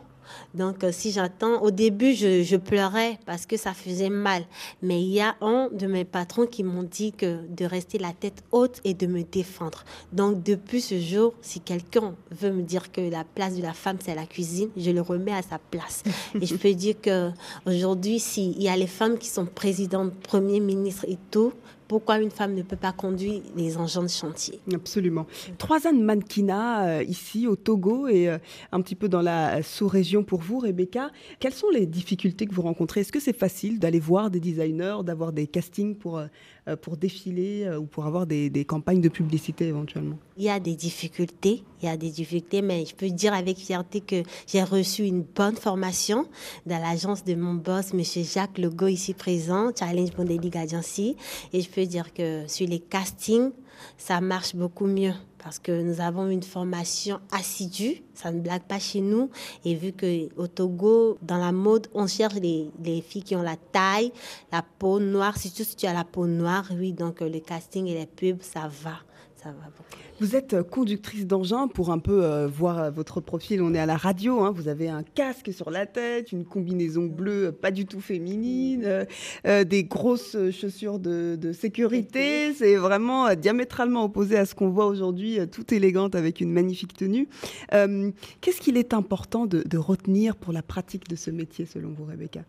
[0.54, 4.44] Donc, euh, si j'attends, au début, je, je pleurais parce que ça faisait mal.
[4.82, 8.12] Mais il y a un de mes patrons qui m'ont dit que de rester la
[8.12, 9.84] tête haute et de me défendre.
[10.12, 13.98] Donc, depuis ce jour, si quelqu'un veut me dire que la place de la femme,
[14.04, 16.02] c'est la cuisine, je le remets à sa place.
[16.40, 17.30] et je peux dire que
[17.66, 21.52] aujourd'hui, s'il y a les femmes qui sont présidentes, premiers ministres et tout,
[21.88, 25.26] pourquoi une femme ne peut pas conduire les engins de chantier Absolument.
[25.58, 28.38] Trois ans de mannequinat euh, ici au Togo et euh,
[28.72, 31.10] un petit peu dans la sous-région pour vous, Rebecca.
[31.38, 33.00] Quelles sont les difficultés que vous rencontrez?
[33.00, 36.26] Est-ce que c'est facile d'aller voir des designers, d'avoir des castings pour, euh,
[36.74, 40.18] pour défiler euh, ou pour avoir des, campagnes de publicité éventuellement.
[40.36, 43.58] Il y a des difficultés, il y a des difficultés, mais je peux dire avec
[43.58, 46.26] fierté que j'ai reçu une bonne formation
[46.66, 51.16] dans l'agence de mon boss, Monsieur Jacques Legault, ici présent, Challenge Modeling Agency.
[51.52, 53.52] Et je peux dire que sur les castings,
[53.96, 55.12] ça marche beaucoup mieux
[55.46, 59.30] parce que nous avons une formation assidue, ça ne blague pas chez nous.
[59.64, 63.42] Et vu que au Togo, dans la mode, on cherche les, les filles qui ont
[63.42, 64.10] la taille,
[64.50, 67.86] la peau noire, surtout si tu as la peau noire, oui, donc euh, le casting
[67.86, 68.98] et les pubs, ça va,
[69.42, 70.02] ça va beaucoup.
[70.18, 73.60] Vous êtes conductrice d'engin pour un peu euh, voir votre profil.
[73.62, 74.40] On est à la radio.
[74.40, 74.50] hein.
[74.50, 79.06] Vous avez un casque sur la tête, une combinaison bleue euh, pas du tout féminine,
[79.46, 82.54] euh, des grosses chaussures de, de sécurité.
[82.54, 87.28] C'est vraiment diamétralement opposé à ce qu'on voit aujourd'hui, toute élégante avec une magnifique tenue.
[87.74, 91.90] Euh, Qu'est-ce qu'il est important de, de retenir pour la pratique de ce métier, selon
[91.90, 92.40] vous, Rebecca?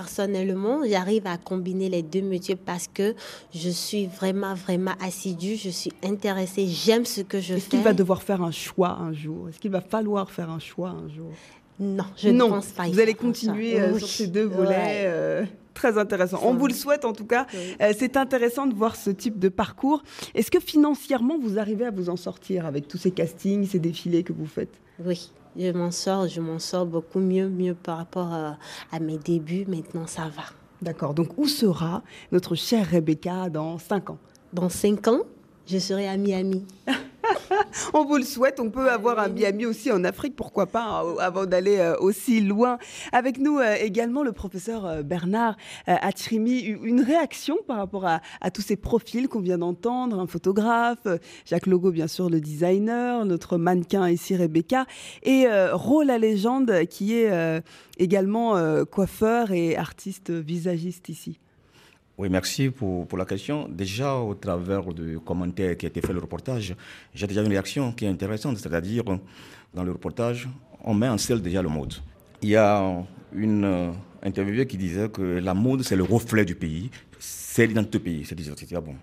[0.00, 3.14] Personnellement, j'arrive à combiner les deux métiers parce que
[3.54, 7.70] je suis vraiment, vraiment assidue, je suis intéressée, j'aime ce que je Est-ce fais.
[7.70, 9.48] qu'il va devoir faire un choix un jour?
[9.48, 11.30] Est-ce qu'il va falloir faire un choix un jour?
[11.80, 12.48] Non, je non.
[12.48, 12.86] ne pense pas.
[12.88, 13.98] Vous allez continuer euh, Oui.
[14.00, 14.68] sur ces deux volets.
[14.68, 15.02] Ouais.
[15.06, 16.40] euh, Très intéressant.
[16.42, 17.46] On vous le souhaite en tout cas.
[17.80, 20.02] Euh, c'est intéressant de voir ce type de parcours.
[20.34, 24.24] Est-ce que financièrement vous arrivez à vous en sortir avec tous ces castings, ces défilés
[24.24, 24.78] que vous faites?
[25.02, 28.50] Oui, je m'en sors, je m'en sors beaucoup mieux, mieux par rapport euh,
[28.92, 29.64] à mes débuts.
[29.66, 30.44] Maintenant, ça va.
[30.82, 31.14] D'accord.
[31.14, 34.18] Donc où sera notre chère Rebecca dans 5 ans?
[34.52, 35.20] Dans 5 ans,
[35.66, 36.64] je serai à Miami.
[37.94, 38.60] On vous le souhaite.
[38.60, 42.40] On peut avoir un Miami aussi en Afrique, pourquoi pas, hein, avant d'aller euh, aussi
[42.40, 42.78] loin.
[43.12, 46.60] Avec nous euh, également le professeur euh, Bernard Atchirimi.
[46.60, 51.06] Une réaction par rapport à, à tous ces profils qu'on vient d'entendre un photographe,
[51.44, 54.86] Jacques Logo, bien sûr, le designer, notre mannequin ici, Rebecca,
[55.22, 57.60] et euh, Rôle la légende qui est euh,
[57.98, 61.38] également euh, coiffeur et artiste visagiste ici.
[62.18, 63.68] Oui, merci pour, pour la question.
[63.68, 66.74] Déjà, au travers du commentaire qui a été fait le reportage,
[67.14, 69.04] j'ai déjà une réaction qui est intéressante, c'est-à-dire,
[69.74, 70.48] dans le reportage,
[70.82, 71.94] on met en scène déjà le mode.
[72.40, 73.90] Il y a une euh,
[74.22, 78.24] interviewée qui disait que la mode, c'est le reflet du pays, c'est l'identité du pays.
[78.24, 78.34] C'est
[78.66, 78.94] dire, bon,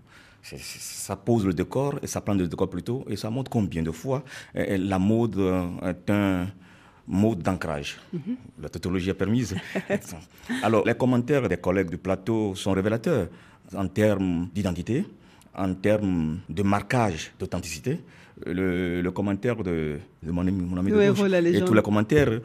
[0.41, 3.51] c'est- c'est- ça pose le décor, et ça prend le décor plutôt, et ça montre
[3.51, 4.23] combien de fois
[4.55, 6.47] euh, la mode euh, est un
[7.07, 7.99] mode d'ancrage.
[8.61, 9.55] La tautologie est permise.
[10.63, 13.27] Alors, les commentaires des collègues du plateau sont révélateurs
[13.75, 15.05] en termes d'identité,
[15.55, 17.99] en termes de marquage d'authenticité.
[18.45, 21.83] Le, le commentaire de, de mon ami, mon ami de gauche voilà, et tous les
[21.83, 22.39] commentaires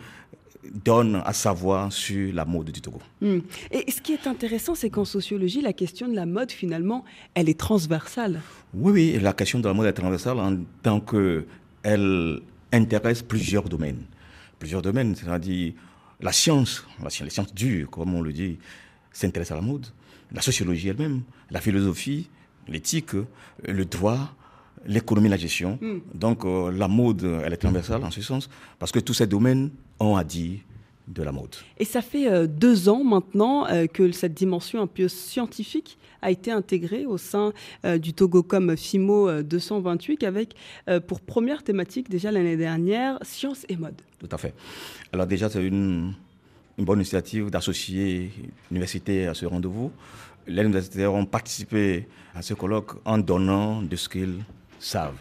[0.72, 3.00] donnent à savoir sur la mode du Togo.
[3.20, 3.38] Hmm.
[3.70, 7.48] Et ce qui est intéressant, c'est qu'en sociologie, la question de la mode, finalement, elle
[7.48, 8.40] est transversale.
[8.74, 12.40] Oui, oui, la question de la mode est transversale en tant qu'elle
[12.70, 14.02] intéresse plusieurs domaines.
[14.58, 15.72] Plusieurs domaines, c'est-à-dire
[16.20, 18.58] la science, la science, les sciences dures, comme on le dit,
[19.12, 19.86] s'intéressent à la mode,
[20.32, 22.28] la sociologie elle-même, la philosophie,
[22.66, 23.12] l'éthique,
[23.64, 24.34] le droit,
[24.86, 25.78] l'économie, la gestion.
[25.80, 25.98] Mm.
[26.14, 29.70] Donc euh, la mode, elle est transversale en ce sens, parce que tous ces domaines
[30.00, 30.60] ont à dire
[31.06, 31.56] de la mode.
[31.78, 36.30] Et ça fait euh, deux ans maintenant euh, que cette dimension un peu scientifique a
[36.30, 37.52] été intégrée au sein
[37.84, 40.54] euh, du Togocom FIMO euh, 228 avec
[40.88, 44.00] euh, pour première thématique déjà l'année dernière science et mode.
[44.18, 44.54] Tout à fait.
[45.12, 46.12] Alors déjà, c'est une,
[46.76, 48.30] une bonne initiative d'associer
[48.70, 49.92] l'université à ce rendez-vous.
[50.46, 54.42] Les universitaires ont participé à ce colloque en donnant de ce qu'ils
[54.78, 55.18] savent.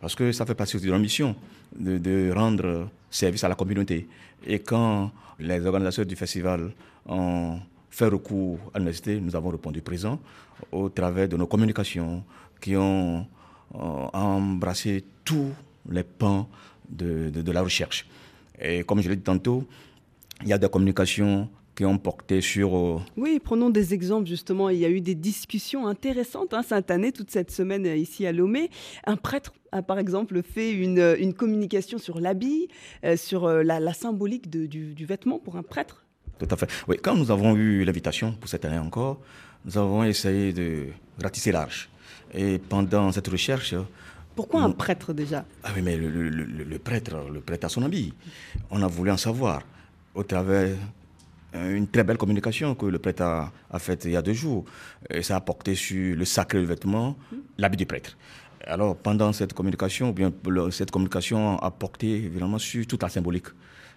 [0.00, 1.34] Parce que ça fait partie de leur mission,
[1.78, 4.08] de, de rendre service à la communauté.
[4.46, 6.72] Et quand les organisateurs du festival
[7.06, 7.58] ont
[7.90, 10.18] fait recours à l'université, nous avons répondu présent
[10.72, 12.22] au travers de nos communications
[12.60, 13.26] qui ont
[13.74, 13.78] euh,
[14.12, 15.50] embrassé tous
[15.88, 16.48] les pans
[16.88, 18.06] de, de- la recherche.
[18.60, 19.64] Et comme je l'ai dit tantôt,
[20.42, 24.68] il y a des communications qui ont porté sur euh, Oui, prenons des exemples justement.
[24.68, 28.26] Il y a eu des discussions intéressantes hein, cette année, toute cette semaine euh, ici
[28.26, 28.70] à Lomé.
[29.06, 32.68] Un prêtre a par exemple fait une, une communication sur l'habit,
[33.16, 36.04] sur la, symbolique du, du vêtement pour un prêtre.
[36.40, 36.68] Tout à fait.
[36.88, 39.20] Oui, quand nous avons eu l'invitation pour cette année encore,
[39.64, 40.86] nous avons essayé de
[41.22, 41.88] ratisser large.
[42.34, 43.74] Et pendant cette recherche,
[44.34, 45.44] Pourquoi un prêtre déjà?
[45.64, 48.14] Ah oui, mais le, le- le- le prêtre, le prêtre a son habit.
[48.70, 49.60] On a voulu en savoir
[50.14, 50.76] au travers
[51.56, 54.32] euh, une très belle communication que le prêtre a, a faite il y a deux
[54.44, 54.64] jours.
[55.10, 57.16] Et ça a porté sur le sacré vêtement,
[57.58, 58.16] l'habit du prêtre.
[58.66, 60.32] Alors, pendant cette communication, ou bien
[60.70, 63.48] cette communication a porté évidemment sur toute la symbolique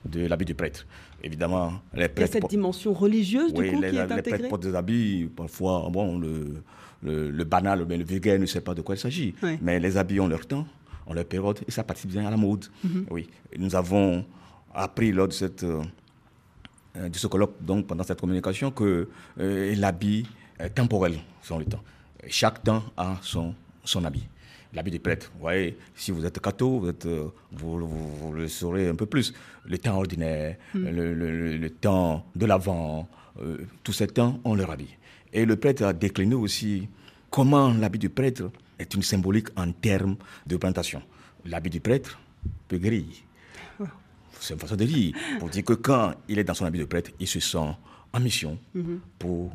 [0.03, 0.85] de l'habit du prêtre.
[1.23, 2.33] Évidemment, les Il y a prêtres.
[2.33, 4.49] cette dimension religieuse du coup les, qui est les prêtres intégrée.
[4.49, 6.61] portent des habits, parfois, bon, le,
[7.01, 9.33] le, le banal, mais le vulgaire ne sait pas de quoi il s'agit.
[9.41, 9.57] Oui.
[9.61, 10.67] Mais les habits ont leur temps,
[11.07, 12.65] ont leur période, et ça participe bien à la mode.
[12.83, 13.05] Mhm.
[13.09, 13.29] Oui.
[13.57, 14.25] Nous avons
[14.73, 15.81] appris lors de, cette, euh,
[16.97, 19.07] euh, de ce colloque, donc pendant cette communication, que
[19.39, 20.25] euh, l'habit
[20.59, 21.81] est temporel selon le temps.
[22.27, 23.53] Chaque temps a son,
[23.85, 24.25] son habit.
[24.73, 28.33] L'habit du prêtre, vous voyez, si vous êtes catho, vous, êtes, euh, vous, vous- vous
[28.33, 29.31] le saurez un peu plus.
[29.65, 30.79] Le temps ordinaire, Mm.
[30.89, 33.07] le, le- le- le temps de l'avant,
[33.39, 34.95] euh, tous ces temps ont leur habit.
[35.31, 36.87] Et le prêtre a décliné aussi
[37.29, 40.15] comment l'habit du prêtre est une symbolique en termes
[40.47, 41.01] de représentation.
[41.45, 42.19] L'habit du prêtre
[42.67, 43.05] peut guérir.
[44.39, 45.13] C'est une façon de dire.
[45.39, 47.57] Pour dire que quand il est dans son habit de prêtre, il se sent
[48.11, 48.99] en mission Mhm.
[49.19, 49.53] pour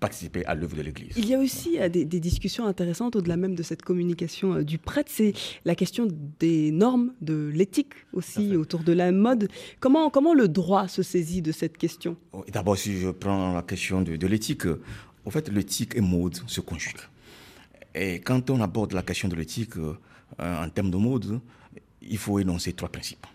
[0.00, 1.12] participer à l'œuvre de l'Église.
[1.16, 4.64] Il y a aussi euh, des, des discussions intéressantes au-delà même de cette communication euh,
[4.64, 5.34] du prêtre, c'est
[5.64, 6.08] la question
[6.40, 9.48] des normes, de l'éthique aussi autour de la mode.
[9.78, 12.16] Comment, comment le droit se saisit de cette question?
[12.32, 14.80] Oh, D'abord, si je prends la question de, de l'éthique, euh,
[15.26, 17.04] en fait, l'éthique et mode se conjuguent.
[17.94, 19.94] Et quand on aborde la question de l'éthique euh,
[20.38, 21.40] en termes de mode,
[22.00, 23.26] il faut énoncer trois principes.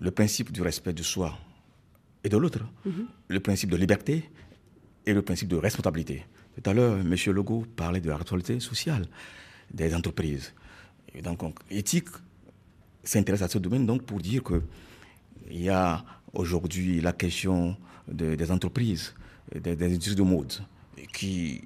[0.00, 1.36] Le principe du respect de soi
[2.24, 3.06] et de l'autre, Mhm.
[3.28, 4.24] le principe de liberté
[5.06, 6.24] et le principe de responsabilité.
[6.62, 7.14] Tout à l'heure, M.
[7.32, 9.06] Legault parlait de la responsabilité sociale
[9.72, 10.52] des entreprises.
[11.14, 12.08] Et donc, on- l'éthique
[13.02, 14.62] s'intéresse à ce domaine donc pour dire que
[15.50, 19.14] il y a aujourd'hui la question de- des entreprises,
[19.54, 20.52] des, des industries de mode,
[21.12, 21.62] qui,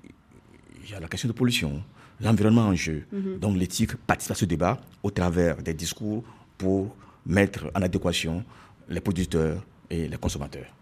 [0.85, 1.83] il y a la question de pollution,
[2.21, 3.05] l'environnement en jeu.
[3.13, 3.39] Mhm.
[3.41, 6.23] Donc l'éthique participe à ce débat au travers des discours
[6.57, 6.95] pour
[7.27, 8.45] mettre en adéquation
[8.89, 10.73] les producteurs et les consommateurs.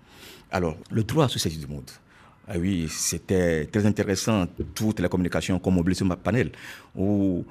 [0.51, 1.91] Alors, le droit sur du monde.
[2.49, 6.51] Ah oui, c'était très intéressant, toutes les communications qu'on mobilisait sur ma panel,
[6.97, 7.45] où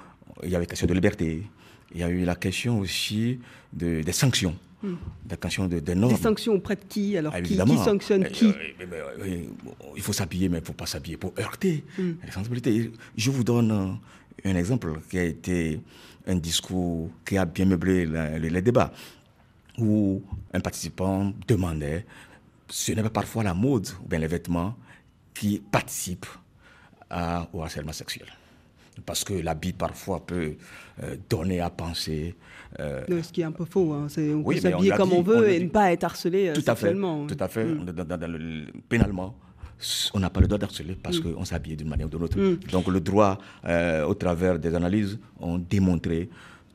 [0.44, 1.44] il y avait question de liberté,
[1.94, 3.40] il y a eu la question aussi
[3.72, 4.96] de- des sanctions, Hmm.
[5.26, 6.14] des questions de, des normes.
[6.16, 8.54] Des sanctions auprès de qui Alors Ah, qui, sanctionne Euh, qui euh,
[8.92, 12.12] euh, bon, Il faut s'habiller, mais il ne faut pas s'habiller pour heurter Mm.
[12.26, 12.92] les sensibilités.
[13.16, 13.98] Je vous donne
[14.44, 15.80] un exemple qui a été
[16.28, 18.92] un discours qui a bien meublé la- les, les débats,
[19.78, 20.22] où
[20.54, 22.06] un participant demandait,
[22.72, 24.76] ce n'est pas parfois la mode ou bien les vêtements
[25.34, 26.26] qui participent
[27.10, 28.28] à- au harcèlement sexuel.
[29.06, 30.56] Parce que l'habit parfois peut
[31.02, 32.36] euh, donner à penser
[32.80, 33.94] euh, Non, Ce qui est un peu faux.
[33.94, 34.08] hein.
[34.10, 36.50] C'est- On oui, peut on s'habiller comme dit, on veut et ne pas être harcelé
[36.50, 36.88] euh, Tout à fait.
[36.88, 37.26] sexuellement.
[37.28, 37.66] Tout à fait.
[37.66, 37.86] Mm.
[37.86, 39.36] Dans- dans- dans le- pénalement,
[40.14, 41.34] on n'a pas le droit d'harceler parce Mm.
[41.34, 42.38] qu'on s'habille d'une manière ou d'une autre.
[42.40, 42.58] Mm.
[42.72, 46.30] Donc le droit, euh, au travers des analyses, ont démontré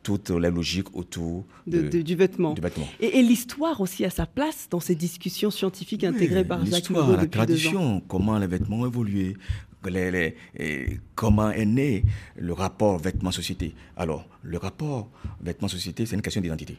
[0.07, 2.55] toutes les logiques autour De- de- de- du vêtement.
[2.55, 2.88] du vêtement.
[3.01, 7.11] Et, et l'histoire aussi a sa place dans ces discussions scientifiques intégrées par Jacques L'histoire,
[7.11, 9.37] la depuis tradition, comment les vêtements ont évolué,
[9.85, 12.05] les- les- et comment est né
[12.37, 13.75] le rapport vêtements-société.
[13.97, 15.09] Alors, le rapport
[15.42, 16.77] vêtements-société, c'est une question d'identité.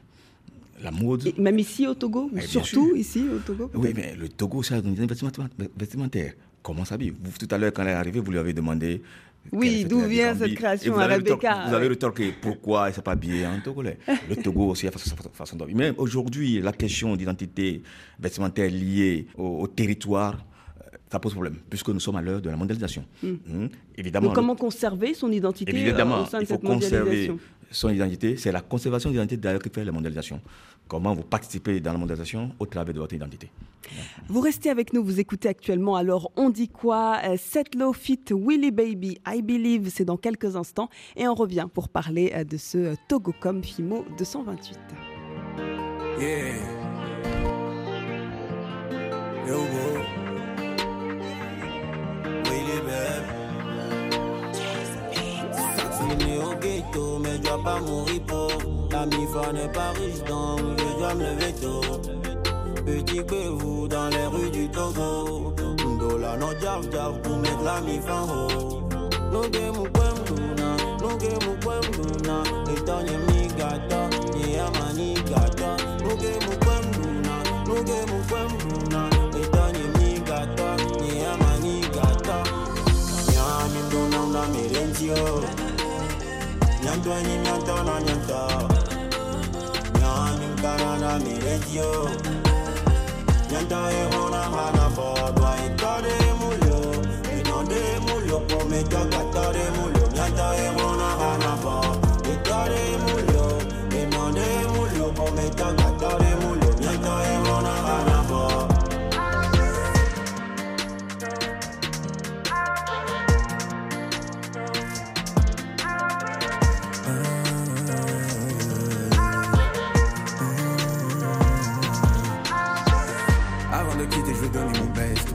[0.82, 1.26] La mode.
[1.28, 2.98] Et même ici au Togo, ou Eh, surtout sûr.
[2.98, 5.50] ici au Togo Oui, mais le Togo, c'est un vestimentaire.
[5.76, 6.34] vestimentaire.
[6.64, 9.02] Comment s'habille Vous, Tout à l'heure, quand elle est arrivée, vous lui avez demandé.
[9.52, 13.46] Oui, d'où vient cette création à avez Rebecca, Vous avez rétorqué pourquoi s'est pas habillée
[13.46, 13.98] en Togolais.
[14.30, 15.78] Le Togo aussi a sa façon, façon d'habiller.
[15.78, 17.82] Mais aujourd'hui, la question d'identité
[18.20, 20.34] vestimentaire liée au, au territoire,
[20.82, 23.06] euh, ça pose problème, puisque nous sommes à l'heure de la mondialisation.
[23.24, 23.28] Mm.
[23.28, 24.28] Hum, Évidemment.
[24.28, 27.32] Donc comment conserver son identité euh, Évidemment, au sein de il faut cette conserver
[27.72, 28.38] son identité.
[28.38, 30.42] C'est la conservation de l'identité d'ailleurs qui fait la mondialisation.
[30.88, 33.50] Comment vous participez dans la mondialisation au travers de votre identité.
[34.28, 37.20] Vous restez avec nous, vous écoutez actuellement Alors on dit quoi?
[37.24, 41.90] Euh, Setlo Fit Willy Baby I Believe, c'est dans quelques instants et on revient pour
[41.90, 44.80] parler euh, de ce euh, Togocom Fimo 228.
[46.20, 46.56] Yeah.
[49.48, 50.18] Yo, bro.
[52.50, 52.82] Willy,
[58.98, 61.82] La MIFA n'est pas riche donc je dois me lever tôt.
[62.84, 63.22] Petit
[63.60, 65.54] vous dans les rues du Togo.
[65.86, 68.82] Ndola no jav jav pour mettre la MIFA en haut.
[69.32, 70.70] Nuge mukwem duna,
[71.00, 72.42] nuge mukwem duna.
[72.74, 75.78] Itonye mi gata, ni ama ni gata.
[76.02, 77.36] Nuge mukwem duna,
[77.68, 79.10] nuge mukwem duna.
[79.40, 82.38] Itonye mi gata, ni ama ni gata.
[83.30, 85.44] Nyami mduna una mirenzio.
[86.84, 88.77] Nyantwenye nyantona nyanta.
[90.68, 91.90] banana mi radio
[93.50, 96.78] Nyanta e ona hana for Dwa e tare mulyo.
[98.50, 100.06] Po me kakatare mulyo.
[100.16, 101.86] Nyanta e ona hana for
[102.32, 102.84] E tare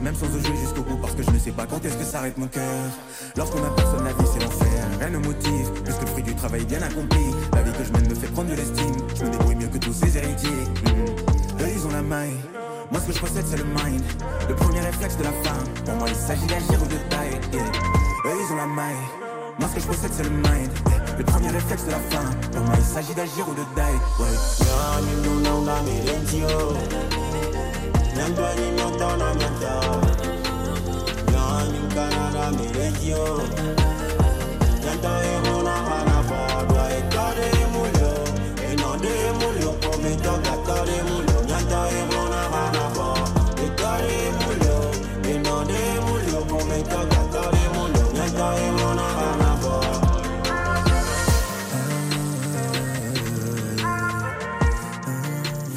[0.03, 2.37] Même sans jouer jusqu'au bout, parce que je ne sais pas quand est-ce que s'arrête
[2.37, 2.61] mon cœur.
[3.37, 4.83] Lorsqu'on a personne, la vie c'est l'enfer.
[4.99, 7.23] Rien ne motive, plus que le fruit du travail bien accompli.
[7.53, 8.97] La vie que je mène me fait prendre de l'estime.
[9.15, 10.49] Je me débrouille mieux que tous ces héritiers.
[10.49, 11.05] Mhm.
[11.61, 12.35] Eux, ils ont la maille.
[12.91, 14.03] Moi, ce que je possède, c'est le mind.
[14.49, 15.63] Le premier réflexe de la femme.
[15.85, 17.39] Pour moi, il s'agit d'agir ou de taille.
[17.53, 19.05] Eux, ils ont la maille.
[19.57, 20.71] Moi, ce que je possède, c'est le mind.
[21.17, 22.35] Le premier réflexe de la femme.
[22.51, 23.99] Pour moi, il s'agit d'agir ou de die.
[24.19, 24.27] Ouais.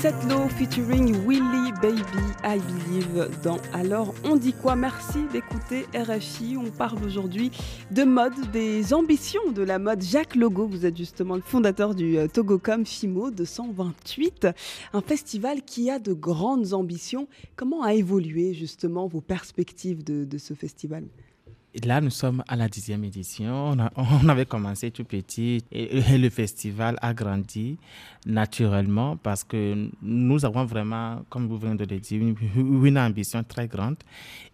[0.06, 2.02] Setlo featuring Willy Baby
[2.42, 4.74] I Believe dans Alors on dit quoi?
[4.74, 6.56] Merci d'écouter RFI.
[6.56, 7.52] On parle aujourd'hui
[7.92, 10.02] de mode, des ambitions de la mode.
[10.02, 14.48] Jacques Logo, vous êtes justement le fondateur du euh, Togocom FIMO 228,
[14.94, 17.28] un festival qui a de grandes ambitions.
[17.54, 21.04] Comment a évolué justement vos perspectives de, de ce festival?
[21.84, 23.52] Là, nous sommes à la dixième édition.
[23.72, 27.76] On, a- on avait commencé tout petit et, et le festival a grandi
[28.24, 32.34] naturellement parce que nous avons vraiment, comme vous venez de le dire, une,
[32.84, 33.96] une ambition très grande.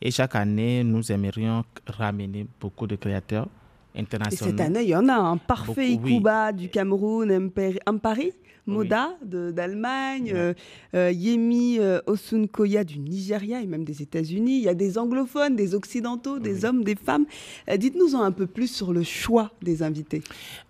[0.01, 3.49] Et chaque année, nous aimerions ramener beaucoup de créateurs
[3.95, 4.51] Et internationaux.
[4.51, 6.13] cette année, il y en a un parfait Beaucoup, oui.
[6.15, 7.51] Ikuba du Cameroun,
[7.87, 8.33] Ampari,
[8.67, 10.55] Moda d'Allemagne, euh,
[10.95, 14.59] euh, Yemi euh, Osunkoya du Nigeria et même des États-Unis.
[14.59, 17.27] Il y a des anglophones, des occidentaux, des hommes, des femmes.
[17.69, 20.23] Euh, Dites-nous en un peu plus sur le choix des invités.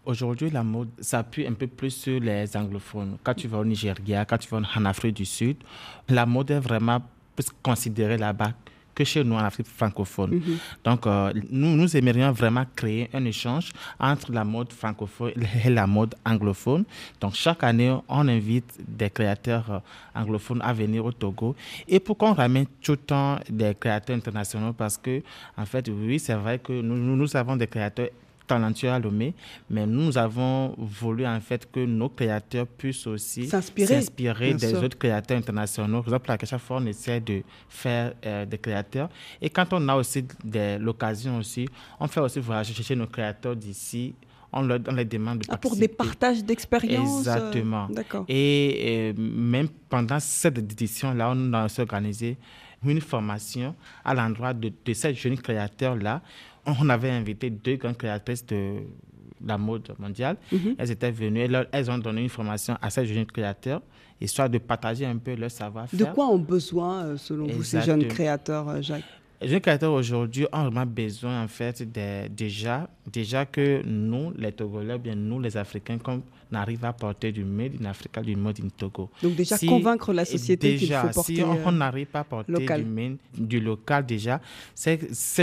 [0.07, 3.19] Aujourd'hui, la mode s'appuie un peu plus sur les anglophones.
[3.23, 5.59] Quand tu vas au Nigeria, quand tu vas en Afrique du Sud,
[6.09, 7.03] la mode est vraiment
[7.37, 8.53] plus considérée là-bas
[8.95, 10.31] que chez nous en Afrique francophone.
[10.35, 10.59] Mhm.
[10.85, 15.33] Donc, euh, nous, nous aimerions vraiment créer un échange entre la mode francophone
[15.65, 16.85] et la mode anglophone.
[17.21, 19.79] Donc, chaque année, on invite des créateurs euh,
[20.15, 21.55] anglophones à venir au Togo.
[21.89, 25.23] Et pourquoi on ramène tout le temps des créateurs internationaux Parce que,
[25.57, 28.09] en fait, oui, c'est vrai que nous, nous, nous avons des créateurs
[28.47, 29.35] talentueux à Lomé,
[29.71, 34.83] mais nous avons voulu en fait que nos créateurs puissent aussi S'inspirer, des sûr.
[34.83, 36.03] autres créateurs internationaux.
[36.03, 39.09] Par exemple, à chaque fois, on essaie de faire euh, des créateurs.
[39.41, 40.25] Et quand on a aussi
[40.81, 41.69] l'occasion aussi,
[42.01, 44.15] on fait aussi voyager chercher nos créateurs d'ici.
[44.55, 47.87] On leur, on les demande de Ah, pour des partages d'expériences euh, Exactement.
[47.89, 48.27] D'accord.
[48.29, 52.37] Et euh, même pendant cette édition-là, on a aussi organisé
[52.85, 53.75] une formation
[54.05, 56.21] à l'endroit de, de ces jeunes créateurs-là.
[56.67, 58.77] On avait invité deux grandes créatrices de
[59.45, 60.37] la mode mondiale.
[60.53, 60.77] Mhm.
[60.79, 63.83] Elles étaient venues, et leur- elles ont donné une formation à ces jeunes créateurs,
[64.21, 65.99] histoire de partager un peu leur savoir-faire.
[65.99, 69.03] De quoi ont besoin, euh, selon vous, ces jeunes créateurs, euh, Jacques?
[69.43, 74.53] Les jeunes créateurs aujourd'hui ont vraiment besoin, en fait, de- déjà, déjà que nous, les
[74.53, 76.23] Togolais, bien nous, les Africains, qu'on
[76.53, 79.11] arrive à porter du Made in Africa, du Made in Togo.
[79.23, 82.25] Donc déjà convaincre la société qu'il faut porter, Si on euh, on n'arrive pas à
[82.25, 82.85] porter local.
[82.85, 84.41] du, made- du local déjà,
[84.75, 84.99] ces,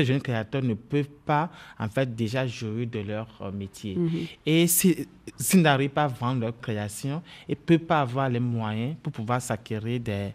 [0.06, 3.96] jeunes créateurs ne peuvent pas, en fait, déjà jouir de leur euh, métier.
[3.96, 4.10] Mhm.
[4.46, 8.40] Et si- s'ils n'arrivent pas à vendre leur création, ils ne peuvent pas avoir les
[8.40, 10.30] moyens pour pouvoir s'acquérir des,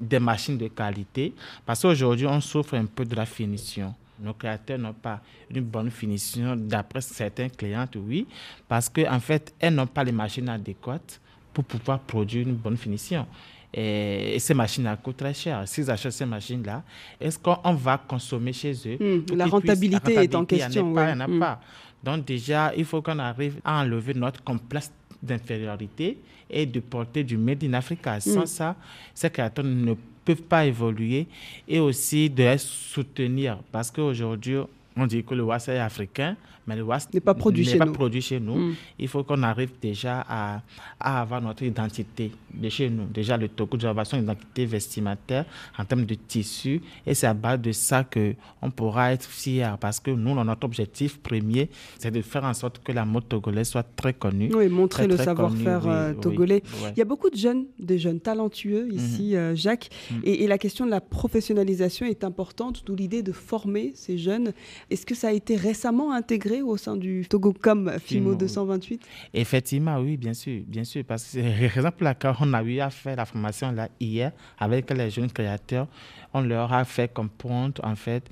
[0.00, 1.34] des machines de qualité.
[1.66, 3.94] Parce qu'aujourd'hui, on souffre un peu de la finition.
[4.22, 5.20] Nos créateurs n'ont pas
[5.50, 8.26] une bonne finition, d'après certains clients, oui,
[8.68, 11.20] parce qu'en en fait, elles n'ont pas les machines adéquates
[11.54, 13.26] pour pouvoir produire une bonne finition.
[13.72, 15.62] Et, ces machines-là coûtent très cher.
[15.66, 16.82] S'ils achètent ces machines-là,
[17.20, 20.62] est-ce qu'on va consommer chez eux pour la puissent- rentabilité est en rentabilité, il y
[20.64, 21.10] en a question, pas.
[21.10, 21.38] Il n'y en a Hmm.
[21.40, 21.60] pas.
[22.02, 24.90] Donc déjà, il faut qu'on arrive à enlever notre complexe
[25.22, 26.18] d'infériorité
[26.48, 28.18] et de porter du Made in Africa.
[28.20, 28.46] Sans Mm.
[28.46, 28.76] ça,
[29.14, 29.94] ces créateurs ne
[30.24, 31.26] peuvent pas évoluer
[31.68, 34.56] et aussi de les soutenir parce qu'aujourd'hui,
[35.00, 36.36] on dit que le WAS est africain,
[36.66, 37.92] mais le WAS N'est pas produit chez pas nous.
[37.92, 38.56] produit chez nous.
[38.56, 38.74] Mm.
[38.98, 40.62] Il faut qu'on arrive déjà à,
[41.00, 43.06] à avoir notre identité de chez nous.
[43.06, 45.46] Déjà, le Togo, nous avons son identité vestimentaire
[45.78, 46.82] en termes de tissu.
[47.06, 51.18] Et c'est à base de ça qu'on pourra être fier parce que nous, notre objectif
[51.18, 54.50] premier, c'est de faire en sorte que la mode togolaise soit très connue.
[54.54, 56.62] Oui, montrer très, le savoir-faire oui, euh, oui, togolais.
[56.82, 56.90] ouais.
[56.94, 59.88] Il y a beaucoup de jeunes, des jeunes talentueux ici, euh, Jacques,
[60.24, 64.52] et, et la question de la professionnalisation est importante, d'où l'idée de former ces jeunes.
[64.90, 68.36] Est-ce que ça a été récemment intégré au sein du Togocom FIMO Fimo, oui.
[68.36, 72.52] 228 Effectivement, oui, bien sûr, bien sûr, parce que c'est la raison pour laquelle on
[72.52, 75.86] a eu à faire la formation là hier avec les jeunes créateurs.
[76.34, 78.24] On leur a fait comprendre, en fait,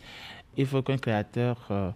[0.59, 1.91] il faut qu'un créateur euh,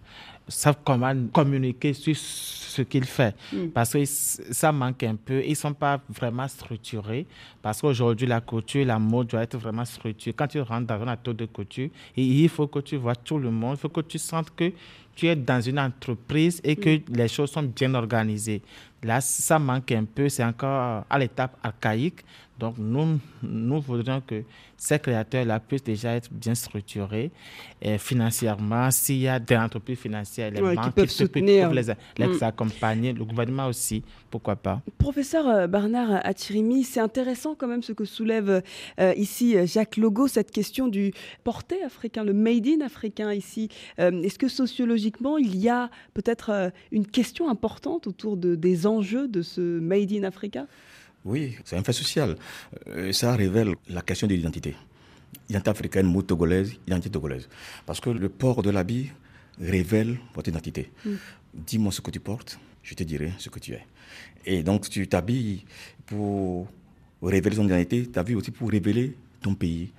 [0.47, 3.35] sache comment communiquer sur ce qu'il fait.
[3.53, 3.69] Mm.
[3.75, 5.43] Parce que ça manque un peu.
[5.45, 7.27] Ils ne sont pas vraiment structurés.
[7.61, 10.33] Parce qu'aujourd'hui, la couture, la mode doit être vraiment structurée.
[10.33, 13.51] Quand tu rentres dans un atelier de couture, il faut que tu vois tout le
[13.51, 13.77] monde.
[13.79, 14.73] Il faut que tu sentes que
[15.15, 18.63] tu es dans une entreprise et que les choses sont bien organisées.
[19.03, 20.29] Là, ça manque un peu.
[20.29, 22.21] C'est encore à l'étape archaïque.
[22.63, 24.45] Donc, nous, nous voudrions que
[24.77, 27.33] ces créateurs-là puissent déjà être bien structurés
[27.81, 28.89] et financièrement.
[28.93, 31.69] S'il y a des entreprises financières, les Ouais, qui banques peuvent qui peuvent- soutenir.
[31.71, 32.43] peuvent les, les Mm.
[32.45, 34.81] accompagner, le gouvernement aussi, pourquoi pas.
[34.97, 38.63] Professeur euh, Bernard Atirimi, c'est intéressant quand même ce que soulève
[39.01, 43.71] euh, ici euh, Jacques Logo, cette question du porté africain, le made in africain ici.
[43.99, 48.87] Euh, Est-ce que sociologiquement, il y a peut-être euh, une question importante autour de, des
[48.87, 50.67] enjeux de ce made in Africa?
[51.25, 52.37] Oui, c'est un fait social.
[52.89, 54.75] Euh, ça révèle la question de l'identité.
[55.49, 57.49] Identité africaine, mot togolaise, identité togolaise.
[57.87, 59.11] Parce que le port de l'habit
[59.61, 60.91] révèle votre identité.
[61.05, 61.11] Mm.
[61.55, 63.87] Dis-moi ce que tu portes, je te dirai ce que tu es.
[64.45, 65.65] Et donc tu t'habilles
[66.07, 66.69] pour
[67.23, 69.93] révéler ton identité, tu habilles aussi pour révéler ton pays.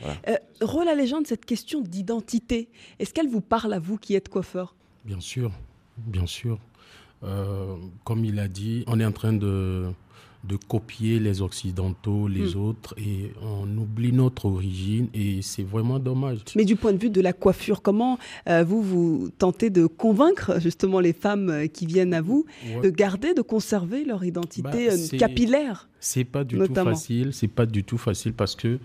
[0.00, 0.16] Voilà.
[0.28, 2.68] Euh, Rôle à légende, cette question d'identité,
[2.98, 4.74] est-ce qu'elle vous parle à vous qui êtes coiffeur?
[5.04, 5.52] Bien sûr,
[5.98, 6.58] bien sûr.
[7.22, 9.90] Euh, comme il a dit, on est en train de,
[10.44, 12.58] de copier les Occidentaux, les Mm.
[12.58, 16.38] autres, et on oublie notre origine, et c'est vraiment dommage.
[16.56, 18.18] Mais du point de vue de la coiffure, comment
[18.48, 22.82] euh, vous vous tentez de convaincre justement les femmes euh, qui viennent à vous Ouais.
[22.82, 26.90] de garder, de conserver leur identité Bah, euh, capillaire C'est pas du notamment?
[26.92, 28.78] tout facile, c'est pas du tout facile parce que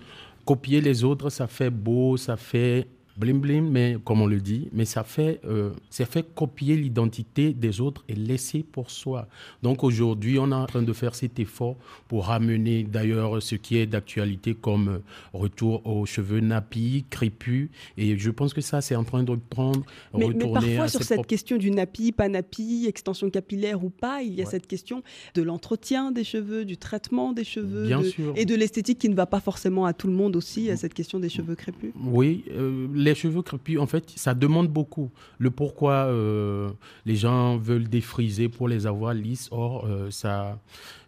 [0.44, 2.88] copier les autres, ça fait beau, ça fait
[3.18, 7.54] blim blim, mais comme on le dit, mais ça fait, euh, ça fait copier l'identité
[7.54, 9.28] des autres et laisser pour soi.
[9.64, 13.78] Donc aujourd'hui, on est en train de faire cet effort pour ramener d'ailleurs ce qui
[13.78, 14.98] est d'actualité comme euh,
[15.34, 19.84] retour aux cheveux nappis, crépus, et je pense que ça, c'est en train de prendre,
[20.18, 24.34] Mais, parfois sur cette propres- question du nappy, pas nappy, extension capillaire ou pas, il
[24.34, 24.52] y a Ouais.
[24.52, 25.04] cette question
[25.36, 28.34] de l'entretien des cheveux, du traitement des cheveux, Bien de- sûr.
[28.36, 30.94] et de l'esthétique qui ne va pas forcément à tout le monde aussi, à cette
[30.94, 31.92] question des cheveux crépus.
[32.04, 35.10] Oui, euh, les cheveux crépus, en fait, ça demande beaucoup.
[35.40, 36.70] Le pourquoi euh,
[37.06, 40.60] les gens veulent défriser pour les avoir lisses, or, euh, ça,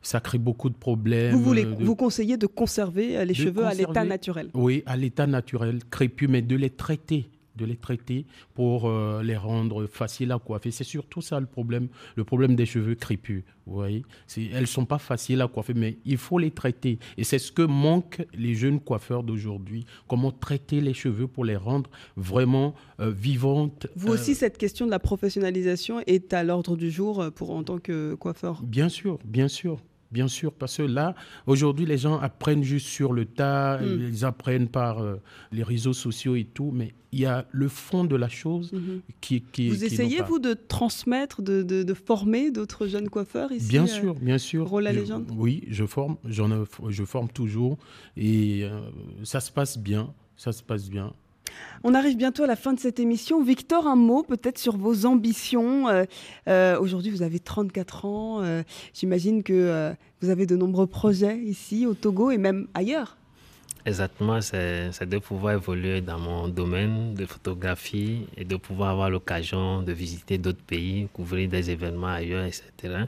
[0.01, 1.33] ça crée beaucoup de problèmes.
[1.33, 4.49] Vous voulez euh, de- vous conseillez de conserver les de cheveux à l'état naturel.
[4.53, 7.27] Oui, à l'état naturel, crépus, mais de les traiter
[7.57, 10.71] de les traiter pour euh, les rendre faciles à coiffer.
[10.71, 13.43] C'est surtout ça le problème, le problème des cheveux crépus.
[13.65, 14.03] Vous voyez,
[14.53, 16.99] elles sont pas faciles à coiffer, mais il faut les traiter.
[17.17, 19.85] Et c'est ce que manquent les jeunes coiffeurs d'aujourd'hui.
[20.07, 23.87] Comment traiter les cheveux pour les rendre vraiment euh, vivantes.
[23.95, 27.63] Vous euh, aussi, cette question de la professionnalisation est à l'ordre du jour pour en
[27.63, 28.61] tant que coiffeur?
[28.63, 29.79] Bien sûr, bien sûr.
[30.11, 31.15] Bien sûr, parce que là,
[31.47, 34.07] aujourd'hui, les gens apprennent juste sur le tas, Mm.
[34.09, 35.17] ils apprennent par euh,
[35.51, 39.01] les réseaux sociaux et tout, mais il y a le fond de la chose Mhm.
[39.21, 43.51] qui, qui Vous qui essayez, vous, de transmettre, de, de- de former d'autres jeunes coiffeurs
[43.51, 44.67] ici Bien euh, sûr, bien sûr.
[44.67, 45.29] Rôle à Je- légende?
[45.35, 46.49] Oui, je forme, j'en
[46.89, 47.77] je forme toujours
[48.15, 48.79] et euh,
[49.23, 51.13] ça se passe bien, ça se passe bien.
[51.83, 53.43] On arrive bientôt à la fin de cette émission.
[53.43, 55.87] Victor, un mot peut-être sur vos ambitions.
[55.87, 56.05] Euh,
[56.47, 58.41] euh, Aujourd'hui, vous avez 34 ans.
[58.41, 63.17] Euh, J'imagine que vous avez de nombreux projets ici, au Togo et même ailleurs.
[63.85, 69.81] Exactement, c'est de pouvoir évoluer dans mon domaine de photographie et de pouvoir avoir l'occasion
[69.81, 73.05] de visiter d'autres pays, couvrir des événements ailleurs, etc.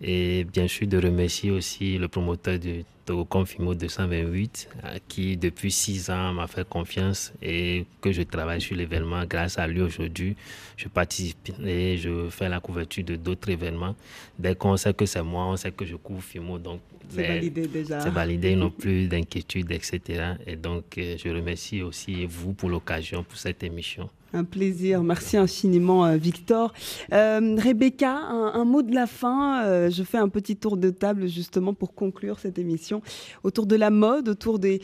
[0.00, 5.70] Et bien sûr de remercier aussi le promoteur du Togocom Fimo 228 euh, qui depuis
[5.70, 9.24] six ans m'a fait confiance et que je travaille sur l'événement.
[9.24, 10.36] Grâce à lui aujourd'hui,
[10.76, 13.94] je participe et je fais la couverture de d'autres événements.
[14.38, 16.58] Dès qu'on sait que c'est moi, on sait que je couvre Fimo.
[16.58, 18.00] Donc C'est validé déjà.
[18.00, 20.34] C'est validé, ils n'ont plus d'inquiétude, etc.
[20.46, 24.08] Et donc, euh, je remercie aussi vous pour l'occasion, pour cette émission.
[24.34, 25.04] Un plaisir.
[25.04, 26.72] Merci infiniment, euh, Victor.
[27.12, 29.64] Euh, Rebecca, un, mot de la fin.
[29.64, 33.00] Euh, je fais un petit tour de table justement pour conclure cette émission
[33.44, 34.80] autour de la mode, autour des,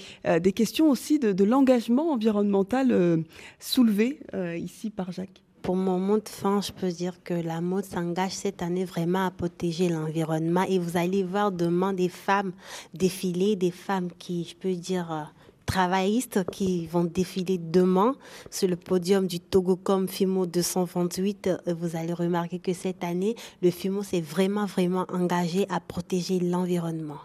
[0.54, 3.24] questions aussi de, l'engagement environnemental
[3.58, 4.20] soulevé
[4.56, 5.42] ici par Jacques.
[5.62, 9.26] Pour mon mot de fin, je peux dire que la mode s'engage cette année vraiment
[9.26, 12.52] à protéger l'environnement et vous allez voir demain des femmes
[12.94, 15.32] défiler, des femmes qui, je peux dire,
[15.66, 18.14] travaillistes qui vont défiler demain
[18.50, 21.48] sur le podium du Togocom FIMO 228.
[21.68, 26.40] Euh, Vous allez remarquer que cette année, le FIMO s'est vraiment, vraiment engagé à protéger
[26.40, 27.18] l'environnement.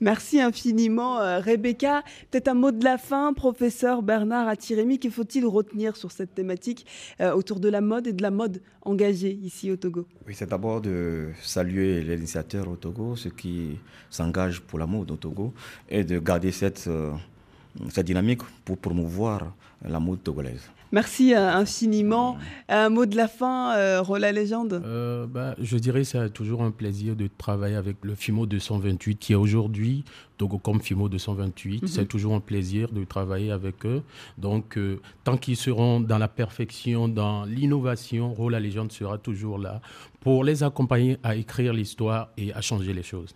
[0.00, 2.02] Merci infiniment, euh, Rebecca.
[2.30, 4.98] Peut-être un mot de la fin, professeur Bernard Attirémy.
[4.98, 6.86] Que faut-il retenir sur cette thématique
[7.20, 10.06] euh, autour de la mode et de la mode engagée ici au Togo?
[10.26, 13.78] Oui, c'est d'abord de saluer les initiateurs au Togo, ceux qui
[14.08, 15.52] s'engagent pour la mode au Togo,
[15.88, 17.12] et de garder cette, euh,
[17.88, 19.52] cette dynamique pour promouvoir
[19.84, 20.70] la mode togolaise.
[20.92, 22.36] Merci euh, infiniment.
[22.68, 26.62] Un mot de la fin, euh, Roland Légende Euh, bah, je dirais que c'est toujours
[26.62, 30.04] un plaisir de travailler avec le FIMO 228 qui est aujourd'hui
[30.36, 31.82] Togocom FIMO 228.
[31.82, 31.88] Mhm.
[31.88, 34.02] C'est toujours un plaisir de travailler avec eux.
[34.36, 39.80] Donc, euh, tant qu'ils seront dans la perfection, dans l'innovation, Rola Légende sera toujours là
[40.20, 43.34] pour les accompagner à écrire l'histoire et à changer les choses.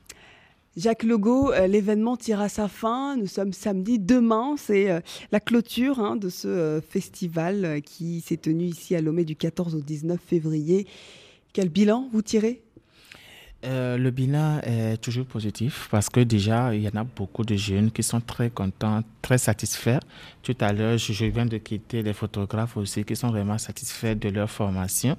[0.77, 3.17] Jacques Logo, euh, l'événement tire à sa fin.
[3.17, 4.01] Nous sommes samedi.
[4.01, 5.01] Demain, c'est euh,
[5.31, 9.77] la clôture hein, de ce euh, festival qui s'est tenu ici à Lomé du 14
[9.77, 10.89] au 19 février.
[11.53, 12.64] Quel bilan vous tirez?
[13.65, 17.57] Euh, le bilan est toujours positif parce que déjà, il y en a beaucoup de
[17.57, 20.01] jeunes qui sont très contents, très satisfaits.
[20.43, 24.29] Tout à l'heure, je, viens de quitter les photographes aussi qui sont vraiment satisfaits de
[24.29, 25.17] leur formation.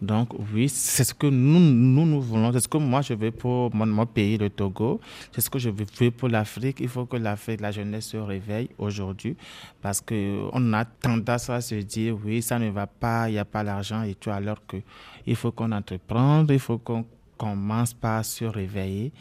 [0.00, 3.74] Donc oui, c'est ce que nous, nous, voulons, c'est ce que moi je veux pour
[3.74, 5.00] mon, mon pays, le Togo,
[5.32, 6.78] c'est ce que je veux pour l'Afrique.
[6.80, 9.36] Il faut que l'Afrique, la jeunesse se réveille aujourd'hui
[9.82, 13.44] parce qu'on a tendance à se dire, oui, ça ne va pas, il n'y a
[13.44, 17.04] pas l'argent et tout, alors qu'il faut qu'on entreprenne, il faut qu'on
[17.40, 19.12] commence par se réveiller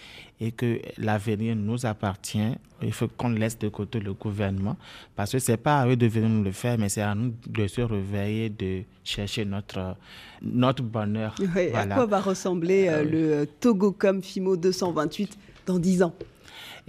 [0.41, 2.53] et que l'avenir nous appartient.
[2.82, 4.76] Il faut qu'on laisse de côté le gouvernement
[5.15, 7.34] parce que c'est pas à eux de venir nous le faire, mais c'est à nous
[7.47, 9.95] de se réveiller, de chercher notre,
[10.41, 11.34] notre bonheur.
[11.74, 16.13] À quoi va ressembler euh, le euh, Togocom FIMO 228 dans 10 ans?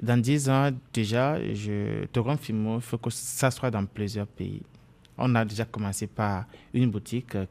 [0.03, 4.62] Dans 10 ans, déjà, je, Togon Fimo, il faut que ça soit dans plusieurs pays.
[5.23, 7.45] On a déjà commencé par une boutique euh,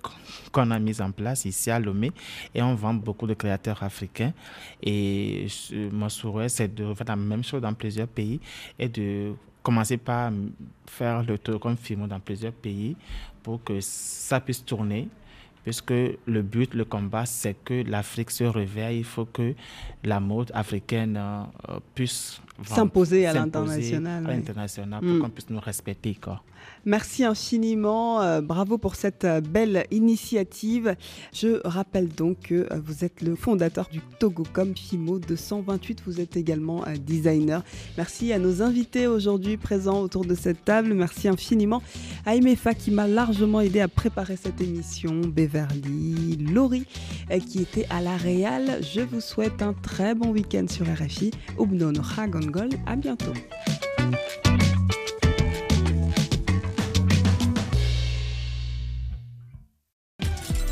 [0.51, 2.11] qu'on a mise en place ici à Lomé
[2.53, 4.33] et on vend beaucoup de créateurs africains.
[4.81, 5.45] Et
[5.91, 8.39] mon souhait, c'est de faire la même chose dans plusieurs pays
[8.77, 10.31] et de commencer par
[10.87, 12.95] faire le tour comme film dans plusieurs pays
[13.43, 15.07] pour que ça puisse tourner.
[15.63, 18.99] Puisque le but, le combat, c'est que l'Afrique se réveille.
[18.99, 19.53] Il faut que
[20.03, 24.35] la mode africaine euh, puisse S'imposer à l'international, à oui.
[24.35, 25.19] l'international pour Mm.
[25.21, 26.15] qu'on puisse nous respecter.
[26.21, 26.41] Quoi.
[26.85, 28.21] Merci infiniment.
[28.21, 30.95] euh, bravo pour cette euh, belle initiative.
[31.33, 36.01] Je rappelle donc que euh, vous êtes le fondateur du Togocom FIMO 228.
[36.05, 37.63] Vous êtes également designer.
[37.97, 40.93] Merci à nos invités aujourd'hui présents autour de cette table.
[40.93, 41.81] Merci infiniment
[42.25, 45.21] à Emefa qui m'a largement aidé à préparer cette émission.
[45.21, 46.85] Beverly, Laurie
[47.47, 48.79] qui était à la Réal.
[48.81, 51.31] Je vous souhaite un très bon week-end sur RFI.
[52.87, 53.33] À bientôt.